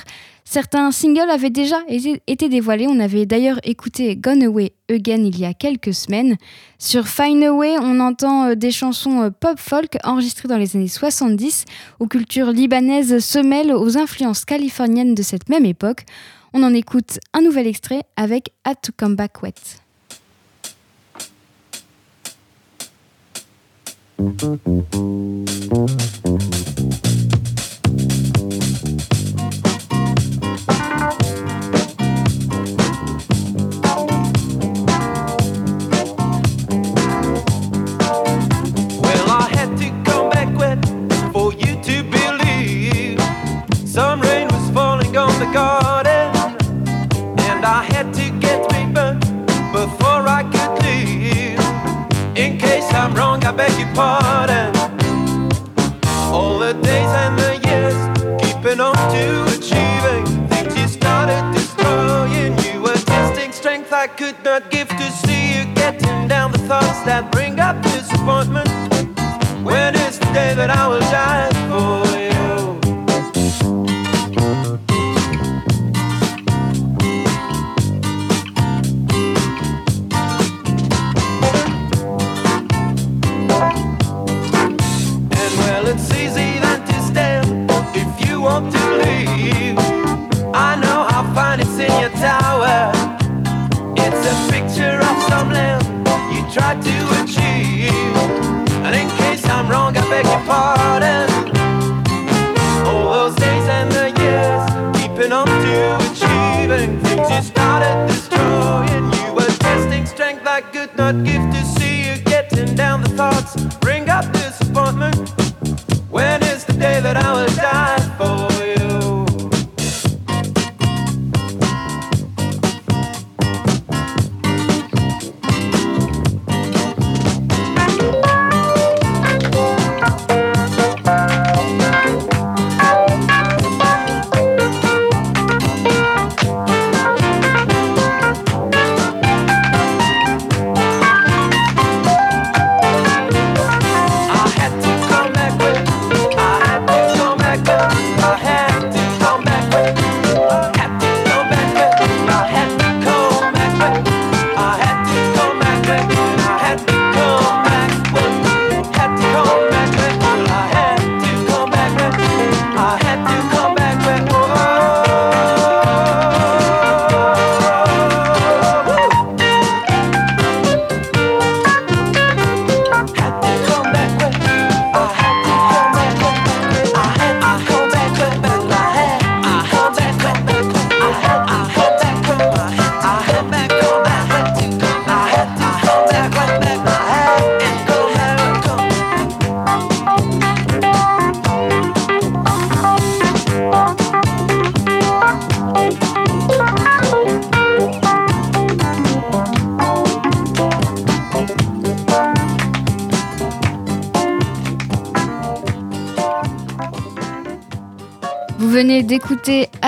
Certains 0.54 0.91
singles 0.91 1.30
avaient 1.30 1.49
déjà 1.49 1.78
été 1.88 2.49
dévoilés. 2.49 2.86
On 2.86 2.99
avait 2.99 3.26
d'ailleurs 3.26 3.62
écouté 3.64 4.18
Gone 4.18 4.43
Away 4.43 4.74
Again 4.89 5.24
il 5.24 5.39
y 5.39 5.45
a 5.45 5.54
quelques 5.54 5.93
semaines. 5.93 6.36
Sur 6.78 7.08
Fine 7.08 7.41
Away, 7.45 7.78
on 7.80 8.02
entend 8.02 8.47
euh, 8.49 8.56
des 8.56 8.72
chansons 8.72 9.22
euh, 9.22 9.30
pop-folk 9.30 9.97
enregistrées 10.04 10.49
dans 10.49 10.58
les 10.58 10.76
années 10.76 10.89
70, 10.89 11.64
où 12.02 12.08
culture 12.08 12.52
libanaise 12.52 13.20
se 13.20 13.39
mêle 13.39 13.72
aux 13.72 13.97
influences 13.97 14.43
californiennes 14.43 15.16
de 15.16 15.22
cette 15.22 15.47
même 15.47 15.64
époque. 15.64 16.04
On 16.52 16.64
en 16.64 16.74
écoute 16.74 17.22
un 17.34 17.39
nouvel 17.39 17.66
extrait 17.66 18.04
avec 18.18 18.52
Had 18.66 18.76
to 18.82 18.91
Come 18.97 19.16
Back 19.16 19.41
Wet. 19.43 19.54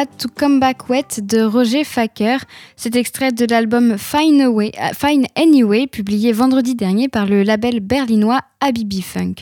To 0.06 0.28
Come 0.28 0.60
Back 0.60 0.90
Wet 0.90 1.22
de 1.22 1.44
Roger 1.44 1.84
Faker. 1.84 2.38
C'est 2.76 2.96
extrait 2.96 3.32
de 3.32 3.46
l'album 3.46 3.92
euh, 3.92 3.98
Fine 3.98 5.26
Anyway, 5.36 5.88
publié 5.88 6.32
vendredi 6.32 6.76
dernier 6.76 7.08
par 7.08 7.26
le 7.26 7.44
label 7.44 7.80
berlinois 7.80 8.42
Habibi 8.60 9.02
Funk. 9.02 9.36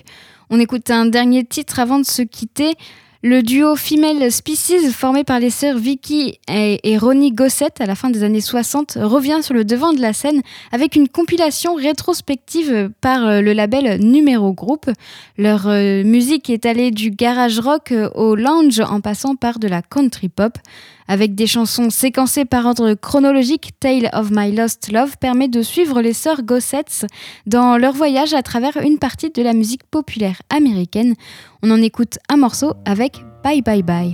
On 0.49 0.59
écoute 0.59 0.89
un 0.91 1.05
dernier 1.05 1.43
titre 1.43 1.79
avant 1.79 1.99
de 1.99 2.05
se 2.05 2.21
quitter. 2.21 2.75
Le 3.23 3.43
duo 3.43 3.75
Female 3.75 4.31
Species, 4.31 4.91
formé 4.91 5.23
par 5.23 5.39
les 5.39 5.51
sœurs 5.51 5.77
Vicky 5.77 6.39
et, 6.47 6.97
Ronnie 6.97 7.31
Gossett 7.31 7.79
à 7.79 7.85
la 7.85 7.93
fin 7.93 8.09
des 8.09 8.23
années 8.23 8.41
60, 8.41 8.97
revient 8.99 9.41
sur 9.43 9.53
le 9.53 9.63
devant 9.63 9.93
de 9.93 10.01
la 10.01 10.11
scène 10.11 10.41
avec 10.71 10.95
une 10.95 11.07
compilation 11.07 11.75
rétrospective 11.75 12.89
par 12.99 13.23
euh, 13.27 13.41
le 13.41 13.53
label 13.53 14.01
Numéro 14.03 14.53
Group. 14.53 14.89
Leur 15.37 15.67
euh, 15.67 16.03
musique 16.03 16.49
est 16.49 16.65
allée 16.65 16.89
du 16.89 17.11
garage 17.11 17.59
rock 17.59 17.93
au 18.15 18.33
lounge 18.33 18.79
en 18.79 19.01
passant 19.01 19.35
par 19.35 19.59
de 19.59 19.67
la 19.67 19.83
country 19.83 20.27
pop. 20.27 20.57
Avec 21.07 21.35
des 21.35 21.45
chansons 21.45 21.89
séquencées 21.89 22.45
par 22.45 22.65
ordre 22.65 22.93
chronologique, 22.93 23.71
Tale 23.81 24.09
of 24.13 24.29
My 24.31 24.51
Lost 24.51 24.91
Love 24.91 25.17
permet 25.19 25.49
de 25.49 25.61
suivre 25.61 26.01
les 26.01 26.13
sœurs 26.13 26.41
Gossetts 26.41 27.05
dans 27.45 27.77
leur 27.77 27.93
voyage 27.93 28.33
à 28.33 28.41
travers 28.41 28.77
une 28.77 28.97
partie 28.97 29.29
de 29.29 29.41
la 29.43 29.53
musique 29.53 29.83
populaire 29.91 30.41
américaine. 30.49 31.15
On 31.63 31.69
en 31.69 31.81
écoute 31.81 32.17
un 32.29 32.37
morceau 32.37 32.73
avec 32.85 33.23
Bye 33.43 33.61
Bye 33.61 33.83
Bye. 33.83 34.13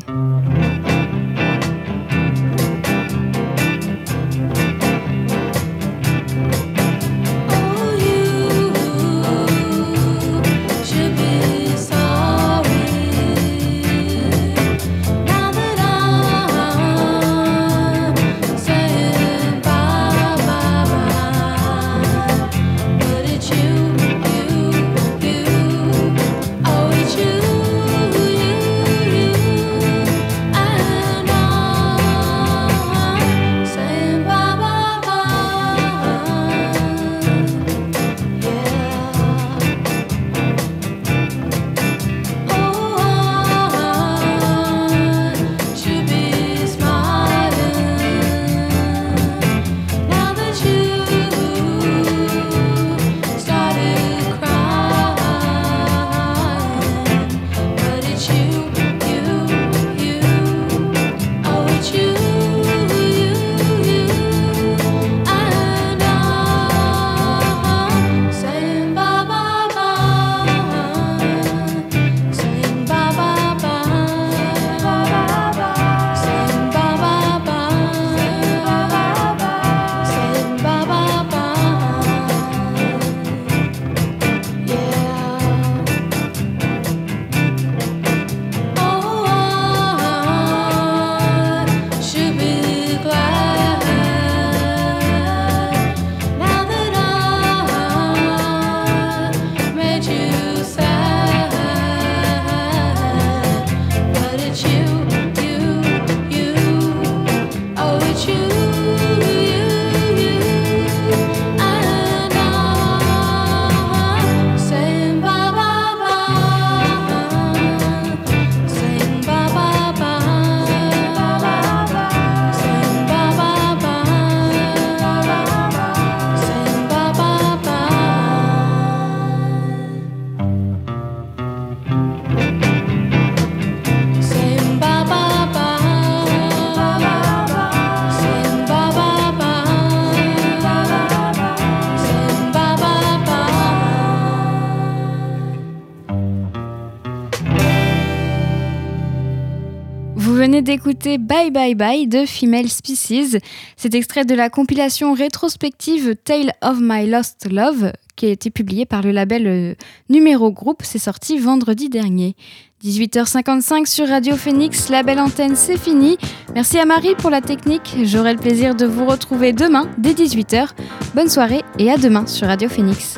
D'écouter 150.68 151.18
Bye 151.18 151.50
Bye 151.50 151.76
Bye 151.76 152.08
de 152.08 152.26
Female 152.26 152.68
Species. 152.68 153.38
Cet 153.78 153.96
extrait 153.96 154.26
de 154.26 154.36
la 154.36 154.50
compilation 154.50 155.14
rétrospective 155.14 156.14
Tale 156.26 156.52
of 156.62 156.80
My 156.82 157.10
Lost 157.10 157.48
Love, 157.50 157.94
qui 158.18 158.26
a 158.26 158.30
été 158.32 158.52
publiée 158.52 158.86
par 158.86 159.02
le 159.02 159.12
label 159.12 159.48
euh, 159.48 159.76
Numéro 160.10 160.52
Group, 160.52 160.82
c'est 160.84 161.00
sorti 161.00 161.38
vendredi 161.38 161.88
dernier. 161.88 162.36
18h55 162.84 163.86
sur 163.86 164.10
Radio 164.10 164.36
Phoenix, 164.36 164.90
la 164.90 165.04
belle 165.04 165.22
antenne, 165.22 165.56
c'est 165.56 165.78
fini. 165.78 166.18
Merci 166.54 166.78
à 166.80 166.86
Marie 166.86 167.16
pour 167.16 167.30
la 167.30 167.40
technique. 167.40 167.96
J'aurai 168.04 168.34
le 168.34 168.40
plaisir 168.40 168.76
de 168.76 168.86
vous 168.86 169.06
retrouver 169.06 169.54
demain 169.54 169.90
dès 169.98 170.12
18h. 170.12 170.72
Bonne 171.16 171.30
soirée 171.30 171.62
et 171.80 171.90
à 171.90 171.96
demain 171.96 172.28
sur 172.28 172.48
Radio 172.48 172.68
Phoenix. 172.68 173.18